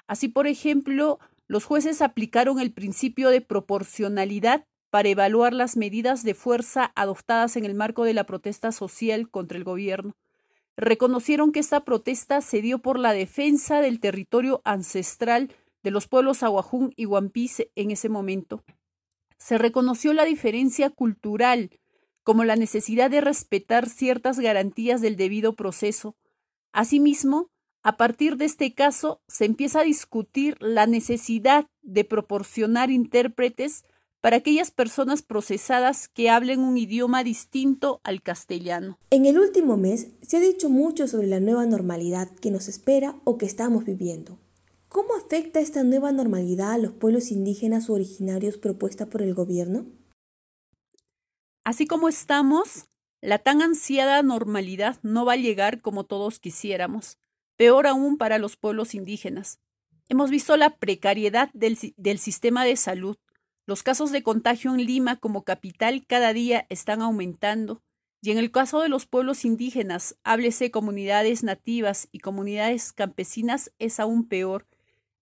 Así, 0.06 0.28
por 0.28 0.46
ejemplo, 0.46 1.20
los 1.50 1.66
jueces 1.66 2.02
aplicaron 2.02 2.62
el 2.62 2.72
principio 2.72 3.30
de 3.30 3.42
proporcionalidad 3.42 4.66
para 4.90 5.10
evaluar 5.10 5.52
las 5.54 5.76
medidas 5.76 6.24
de 6.24 6.34
fuerza 6.34 6.94
adoptadas 6.96 7.58
en 7.58 7.66
el 7.66 7.76
marco 7.76 8.06
de 8.06 8.14
la 8.14 8.24
protesta 8.24 8.72
social 8.72 9.30
contra 9.30 9.58
el 9.58 9.66
gobierno 9.66 10.16
reconocieron 10.80 11.52
que 11.52 11.60
esta 11.60 11.84
protesta 11.84 12.40
se 12.42 12.62
dio 12.62 12.80
por 12.80 13.00
la 13.00 13.12
defensa 13.12 13.82
del 13.82 14.00
territorio 14.00 14.62
ancestral 14.64 15.54
de 15.84 15.92
los 15.92 16.08
pueblos 16.08 16.42
aguajún 16.42 16.94
y 16.96 17.04
Guampís 17.04 17.68
en 17.76 17.92
ese 17.92 18.08
momento. 18.08 18.64
Se 19.38 19.58
reconoció 19.58 20.14
la 20.14 20.24
diferencia 20.24 20.90
cultural 20.90 21.70
como 22.24 22.46
la 22.46 22.56
necesidad 22.56 23.10
de 23.10 23.22
respetar 23.22 23.90
ciertas 23.90 24.40
garantías 24.40 25.02
del 25.02 25.18
debido 25.18 25.54
proceso. 25.54 26.16
Asimismo, 26.72 27.50
a 27.84 27.98
partir 27.98 28.36
de 28.38 28.46
este 28.46 28.74
caso, 28.74 29.22
se 29.28 29.46
empieza 29.46 29.82
a 29.82 29.84
discutir 29.84 30.58
la 30.60 30.86
necesidad 30.86 31.68
de 31.82 32.04
proporcionar 32.04 32.92
intérpretes 32.92 33.84
para 34.22 34.38
aquellas 34.38 34.72
personas 34.72 35.22
procesadas 35.22 36.10
que 36.10 36.30
hablen 36.30 36.60
un 36.60 36.78
idioma 36.78 37.24
distinto 37.24 38.02
al 38.04 38.22
castellano. 38.22 39.00
En 39.12 39.26
el 39.26 39.40
último 39.40 39.78
mes 39.78 40.10
se 40.22 40.38
ha 40.38 40.40
dicho 40.42 40.70
mucho 40.70 41.08
sobre 41.08 41.28
la 41.28 41.40
nueva 41.40 41.66
normalidad 41.66 42.30
que 42.30 42.52
nos 42.52 42.68
espera 42.68 43.16
o 43.24 43.38
que 43.38 43.46
estamos 43.46 43.86
viviendo. 43.86 44.38
¿Cómo 44.90 45.16
afecta 45.16 45.60
esta 45.60 45.84
nueva 45.84 46.12
normalidad 46.12 46.74
a 46.74 46.78
los 46.78 46.92
pueblos 46.92 47.32
indígenas 47.32 47.90
o 47.90 47.94
originarios 47.94 48.58
propuesta 48.58 49.06
por 49.06 49.22
el 49.22 49.34
gobierno? 49.34 49.86
Así 51.64 51.86
como 51.86 52.10
estamos, 52.10 52.90
la 53.22 53.38
tan 53.38 53.62
ansiada 53.62 54.22
normalidad 54.24 54.98
no 55.04 55.26
va 55.26 55.34
a 55.34 55.38
llegar 55.38 55.82
como 55.82 56.06
todos 56.06 56.40
quisiéramos, 56.40 57.18
peor 57.60 57.88
aún 57.88 58.18
para 58.18 58.38
los 58.38 58.56
pueblos 58.56 58.96
indígenas. 58.96 59.60
Hemos 60.08 60.30
visto 60.30 60.56
la 60.56 60.78
precariedad 60.78 61.50
del, 61.52 61.76
sistema 62.18 62.64
de 62.64 62.78
salud, 62.78 63.18
los 63.66 63.84
casos 63.84 64.14
de 64.14 64.24
contagio 64.24 64.74
en 64.74 64.86
Lima 64.86 65.18
como 65.18 65.44
capital 65.44 66.06
cada 66.08 66.32
día 66.32 66.66
están 66.70 67.02
aumentando 67.02 67.82
y 68.22 68.32
en 68.32 68.38
el 68.38 68.50
caso 68.50 68.80
de 68.80 68.88
los 68.88 69.06
pueblos 69.06 69.44
indígenas, 69.44 70.16
háblese 70.24 70.72
comunidades 70.72 71.44
nativas 71.44 72.08
y 72.14 72.20
comunidades 72.20 72.94
campesinas, 72.94 73.74
es 73.78 74.00
aún 74.00 74.30
peor. 74.30 74.66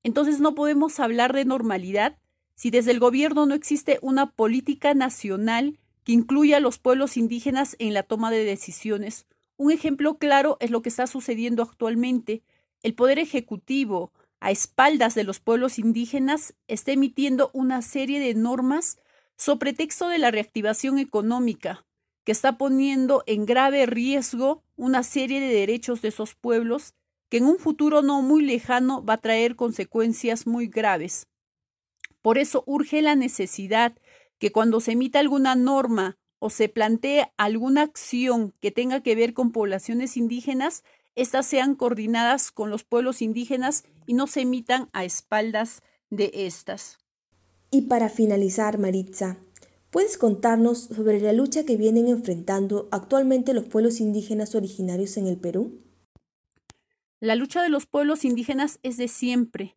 Entonces 0.04 0.40
no 0.40 0.54
podemos 0.54 1.00
hablar 1.00 1.34
de 1.34 1.44
normalidad 1.44 2.20
si 2.54 2.70
desde 2.70 2.92
el 2.92 3.00
gobierno 3.00 3.48
no 3.48 3.56
existe 3.56 3.98
una 4.04 4.30
política 4.30 4.94
nacional 4.94 5.80
que 6.04 6.12
incluya 6.12 6.58
a 6.58 6.60
los 6.60 6.78
pueblos 6.78 7.18
indígenas 7.18 7.76
en 7.80 7.96
la 7.96 8.04
toma 8.04 8.30
de 8.30 8.44
decisiones. 8.44 9.26
Un 9.58 9.72
ejemplo 9.72 10.18
claro 10.20 10.58
es 10.60 10.70
lo 10.70 10.82
que 10.84 10.90
está 10.90 11.08
sucediendo 11.08 11.64
actualmente. 11.64 12.44
El 12.84 12.94
Poder 12.94 13.18
Ejecutivo, 13.18 14.12
a 14.40 14.52
espaldas 14.52 15.16
de 15.16 15.24
los 15.24 15.40
pueblos 15.40 15.80
indígenas, 15.80 16.54
está 16.68 16.92
emitiendo 16.92 17.50
una 17.54 17.82
serie 17.82 18.20
de 18.20 18.36
normas 18.36 19.00
sobre 19.36 19.74
texto 19.74 20.10
de 20.10 20.20
la 20.20 20.30
reactivación 20.30 21.00
económica, 21.00 21.86
que 22.24 22.32
está 22.32 22.58
poniendo 22.58 23.24
en 23.26 23.46
grave 23.48 23.88
riesgo 23.88 24.64
una 24.76 25.02
serie 25.02 25.40
de 25.40 25.48
derechos 25.48 26.04
de 26.04 26.10
esos 26.10 26.36
pueblos 26.36 26.94
que 27.30 27.38
en 27.38 27.46
un 27.46 27.58
futuro 27.58 28.04
no 28.04 28.22
muy 28.22 28.44
lejano 28.44 29.04
va 29.04 29.14
a 29.14 29.18
traer 29.18 29.56
consecuencias 29.56 30.46
muy 30.46 30.68
graves. 30.68 31.28
Por 32.22 32.38
eso 32.38 32.64
urge 32.68 33.02
la 33.02 33.16
necesidad 33.16 33.98
que 34.38 34.52
cuando 34.52 34.80
se 34.82 34.92
emita 34.94 35.20
alguna 35.20 35.56
norma 35.56 36.18
o 36.40 36.50
se 36.50 36.70
plantee 36.70 37.32
alguna 37.38 37.82
acción 37.82 38.54
que 38.60 38.72
tenga 38.72 39.02
que 39.02 39.16
ver 39.16 39.34
con 39.34 39.52
poblaciones 39.52 40.18
indígenas, 40.18 40.84
éstas 41.16 41.48
sean 41.48 41.76
coordinadas 41.76 42.52
con 42.52 42.70
los 42.70 42.84
pueblos 42.84 43.22
indígenas 43.22 43.84
y 44.06 44.14
no 44.14 44.28
se 44.28 44.42
emitan 44.42 44.90
a 44.94 45.04
espaldas 45.04 45.82
de 46.10 46.32
estas. 46.34 47.00
Y 47.72 47.84
para 47.84 48.10
finalizar, 48.10 48.78
Maritza, 48.78 49.38
¿puedes 49.90 50.18
contarnos 50.18 50.84
sobre 50.84 51.20
la 51.20 51.34
lucha 51.34 51.66
que 51.66 51.76
vienen 51.76 52.08
enfrentando 52.08 52.88
actualmente 52.92 53.54
los 53.54 53.66
pueblos 53.66 54.00
indígenas 54.00 54.56
originarios 54.56 55.18
en 55.18 55.28
el 55.28 55.38
Perú? 55.38 55.82
La 57.20 57.36
lucha 57.36 57.64
de 57.64 57.70
los 57.70 57.88
pueblos 57.88 58.24
indígenas 58.24 58.80
es 58.84 58.98
de 58.98 59.08
siempre. 59.08 59.76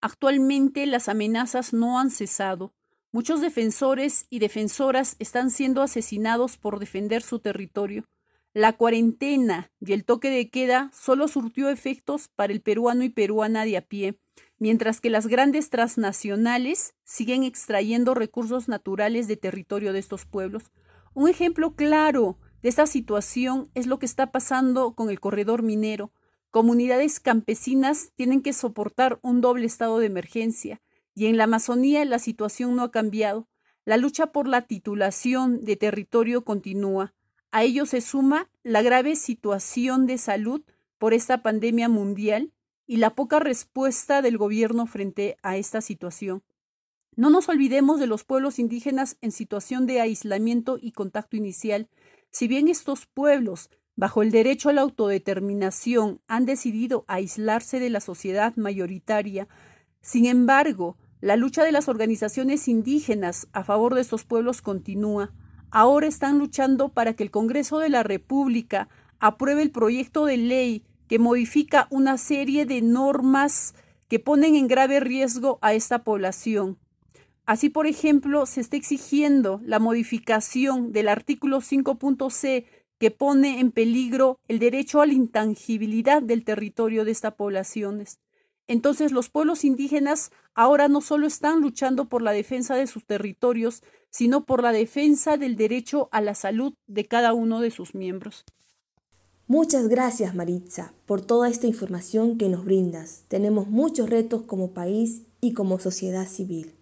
Actualmente 0.00 0.84
las 0.86 1.08
amenazas 1.08 1.72
no 1.72 2.00
han 2.00 2.10
cesado. 2.10 2.74
Muchos 3.12 3.40
defensores 3.40 4.26
y 4.30 4.38
defensoras 4.38 5.16
están 5.18 5.50
siendo 5.50 5.82
asesinados 5.82 6.56
por 6.56 6.78
defender 6.78 7.22
su 7.22 7.40
territorio. 7.40 8.04
la 8.52 8.72
cuarentena 8.72 9.70
y 9.80 9.92
el 9.92 10.04
toque 10.04 10.30
de 10.30 10.48
queda 10.48 10.90
solo 10.92 11.28
surtió 11.28 11.68
efectos 11.68 12.28
para 12.28 12.52
el 12.52 12.60
peruano 12.60 13.04
y 13.04 13.08
peruana 13.08 13.64
de 13.64 13.76
a 13.76 13.80
pie, 13.80 14.18
mientras 14.58 15.00
que 15.00 15.10
las 15.10 15.28
grandes 15.28 15.70
transnacionales 15.70 16.94
siguen 17.04 17.44
extrayendo 17.44 18.14
recursos 18.14 18.68
naturales 18.68 19.28
de 19.28 19.36
territorio 19.36 19.92
de 19.92 20.00
estos 20.00 20.24
pueblos. 20.24 20.64
Un 21.14 21.28
ejemplo 21.28 21.74
claro 21.74 22.38
de 22.62 22.68
esta 22.68 22.86
situación 22.86 23.70
es 23.74 23.86
lo 23.86 23.98
que 23.98 24.06
está 24.06 24.30
pasando 24.32 24.94
con 24.94 25.10
el 25.10 25.20
corredor 25.20 25.62
minero. 25.62 26.12
Comunidades 26.50 27.20
campesinas 27.20 28.12
tienen 28.16 28.42
que 28.42 28.52
soportar 28.52 29.18
un 29.22 29.40
doble 29.40 29.66
estado 29.66 29.98
de 29.98 30.06
emergencia 30.06 30.80
y 31.14 31.26
en 31.26 31.36
la 31.36 31.44
Amazonía 31.44 32.04
la 32.04 32.18
situación 32.18 32.76
no 32.76 32.82
ha 32.82 32.90
cambiado. 32.90 33.48
La 33.84 33.96
lucha 33.96 34.26
por 34.26 34.46
la 34.46 34.62
titulación 34.62 35.64
de 35.64 35.76
territorio 35.76 36.44
continúa. 36.44 37.14
A 37.50 37.64
ello 37.64 37.86
se 37.86 38.00
suma 38.00 38.48
la 38.62 38.82
grave 38.82 39.16
situación 39.16 40.06
de 40.06 40.18
salud 40.18 40.62
por 40.98 41.14
esta 41.14 41.42
pandemia 41.42 41.88
mundial 41.88 42.52
y 42.86 42.98
la 42.98 43.14
poca 43.14 43.38
respuesta 43.38 44.22
del 44.22 44.36
gobierno 44.36 44.86
frente 44.86 45.36
a 45.42 45.56
esta 45.56 45.80
situación. 45.80 46.42
No 47.16 47.30
nos 47.30 47.48
olvidemos 47.48 47.98
de 47.98 48.06
los 48.06 48.24
pueblos 48.24 48.58
indígenas 48.58 49.16
en 49.20 49.32
situación 49.32 49.86
de 49.86 50.00
aislamiento 50.00 50.78
y 50.80 50.92
contacto 50.92 51.36
inicial. 51.36 51.88
Si 52.30 52.48
bien 52.48 52.68
estos 52.68 53.06
pueblos, 53.06 53.70
bajo 53.96 54.22
el 54.22 54.30
derecho 54.30 54.68
a 54.68 54.72
la 54.72 54.82
autodeterminación, 54.82 56.20
han 56.28 56.46
decidido 56.46 57.04
aislarse 57.08 57.80
de 57.80 57.90
la 57.90 58.00
sociedad 58.00 58.56
mayoritaria, 58.56 59.48
sin 60.02 60.26
embargo, 60.26 60.96
la 61.20 61.36
lucha 61.36 61.64
de 61.64 61.72
las 61.72 61.88
organizaciones 61.88 62.68
indígenas 62.68 63.48
a 63.52 63.64
favor 63.64 63.94
de 63.94 64.00
estos 64.00 64.24
pueblos 64.24 64.62
continúa 64.62 65.32
ahora 65.70 66.06
están 66.06 66.38
luchando 66.38 66.88
para 66.88 67.14
que 67.14 67.22
el 67.22 67.30
Congreso 67.30 67.78
de 67.78 67.88
la 67.88 68.02
República 68.02 68.88
apruebe 69.18 69.62
el 69.62 69.70
proyecto 69.70 70.24
de 70.24 70.36
ley 70.36 70.84
que 71.08 71.18
modifica 71.18 71.86
una 71.90 72.18
serie 72.18 72.66
de 72.66 72.82
normas 72.82 73.74
que 74.08 74.18
ponen 74.18 74.54
en 74.54 74.66
grave 74.66 75.00
riesgo 75.00 75.58
a 75.62 75.74
esta 75.74 76.02
población. 76.02 76.78
Así, 77.46 77.68
por 77.68 77.86
ejemplo, 77.86 78.46
se 78.46 78.60
está 78.60 78.76
exigiendo 78.76 79.60
la 79.64 79.78
modificación 79.78 80.92
del 80.92 81.08
artículo 81.08 81.60
5.c 81.60 82.66
que 82.98 83.10
pone 83.10 83.60
en 83.60 83.72
peligro 83.72 84.38
el 84.46 84.58
derecho 84.58 85.00
a 85.00 85.06
la 85.06 85.14
intangibilidad 85.14 86.22
del 86.22 86.44
territorio 86.44 87.04
de 87.04 87.12
estas 87.12 87.34
poblaciones. 87.34 88.20
Entonces 88.70 89.10
los 89.10 89.30
pueblos 89.30 89.64
indígenas 89.64 90.30
ahora 90.54 90.86
no 90.86 91.00
solo 91.00 91.26
están 91.26 91.60
luchando 91.60 92.04
por 92.04 92.22
la 92.22 92.30
defensa 92.30 92.76
de 92.76 92.86
sus 92.86 93.04
territorios, 93.04 93.82
sino 94.10 94.44
por 94.44 94.62
la 94.62 94.70
defensa 94.70 95.36
del 95.36 95.56
derecho 95.56 96.08
a 96.12 96.20
la 96.20 96.36
salud 96.36 96.72
de 96.86 97.04
cada 97.04 97.32
uno 97.32 97.60
de 97.60 97.72
sus 97.72 97.96
miembros. 97.96 98.44
Muchas 99.48 99.88
gracias 99.88 100.36
Maritza 100.36 100.92
por 101.04 101.20
toda 101.20 101.48
esta 101.48 101.66
información 101.66 102.38
que 102.38 102.48
nos 102.48 102.64
brindas. 102.64 103.24
Tenemos 103.26 103.66
muchos 103.66 104.08
retos 104.08 104.42
como 104.42 104.70
país 104.70 105.22
y 105.40 105.52
como 105.52 105.80
sociedad 105.80 106.28
civil. 106.28 106.72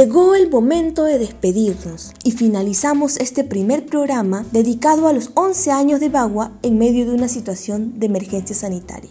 Llegó 0.00 0.34
el 0.34 0.48
momento 0.48 1.04
de 1.04 1.18
despedirnos 1.18 2.14
y 2.24 2.30
finalizamos 2.30 3.18
este 3.18 3.44
primer 3.44 3.84
programa 3.84 4.46
dedicado 4.50 5.06
a 5.06 5.12
los 5.12 5.30
11 5.34 5.72
años 5.72 6.00
de 6.00 6.08
Bagua 6.08 6.52
en 6.62 6.78
medio 6.78 7.04
de 7.04 7.12
una 7.12 7.28
situación 7.28 8.00
de 8.00 8.06
emergencia 8.06 8.56
sanitaria. 8.56 9.10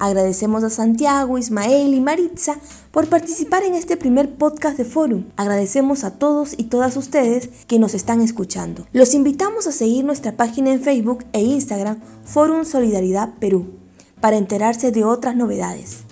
Agradecemos 0.00 0.64
a 0.64 0.70
Santiago, 0.70 1.38
Ismael 1.38 1.94
y 1.94 2.00
Maritza 2.00 2.56
por 2.90 3.06
participar 3.06 3.62
en 3.62 3.74
este 3.76 3.96
primer 3.96 4.34
podcast 4.34 4.76
de 4.76 4.84
Forum. 4.84 5.26
Agradecemos 5.36 6.02
a 6.02 6.18
todos 6.18 6.54
y 6.58 6.64
todas 6.64 6.96
ustedes 6.96 7.50
que 7.68 7.78
nos 7.78 7.94
están 7.94 8.22
escuchando. 8.22 8.88
Los 8.92 9.14
invitamos 9.14 9.68
a 9.68 9.72
seguir 9.72 10.04
nuestra 10.04 10.36
página 10.36 10.72
en 10.72 10.80
Facebook 10.80 11.24
e 11.32 11.42
Instagram 11.42 12.00
Forum 12.24 12.64
Solidaridad 12.64 13.34
Perú 13.38 13.66
para 14.20 14.36
enterarse 14.36 14.90
de 14.90 15.04
otras 15.04 15.36
novedades 15.36 16.02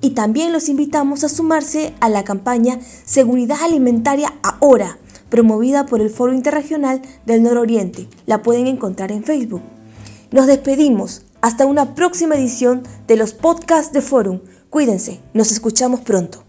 y 0.00 0.10
también 0.10 0.52
los 0.52 0.68
invitamos 0.68 1.24
a 1.24 1.28
sumarse 1.28 1.94
a 2.00 2.08
la 2.08 2.24
campaña 2.24 2.78
Seguridad 3.04 3.58
Alimentaria 3.62 4.32
Ahora, 4.42 4.98
promovida 5.28 5.86
por 5.86 6.00
el 6.00 6.10
Foro 6.10 6.32
Interregional 6.32 7.02
del 7.26 7.42
Nororiente. 7.42 8.08
La 8.26 8.42
pueden 8.42 8.66
encontrar 8.66 9.12
en 9.12 9.24
Facebook. 9.24 9.62
Nos 10.30 10.46
despedimos. 10.46 11.22
Hasta 11.42 11.64
una 11.64 11.94
próxima 11.94 12.34
edición 12.34 12.82
de 13.06 13.16
los 13.16 13.32
podcasts 13.32 13.92
de 13.92 14.02
Forum. 14.02 14.40
Cuídense. 14.68 15.20
Nos 15.32 15.52
escuchamos 15.52 16.00
pronto. 16.00 16.44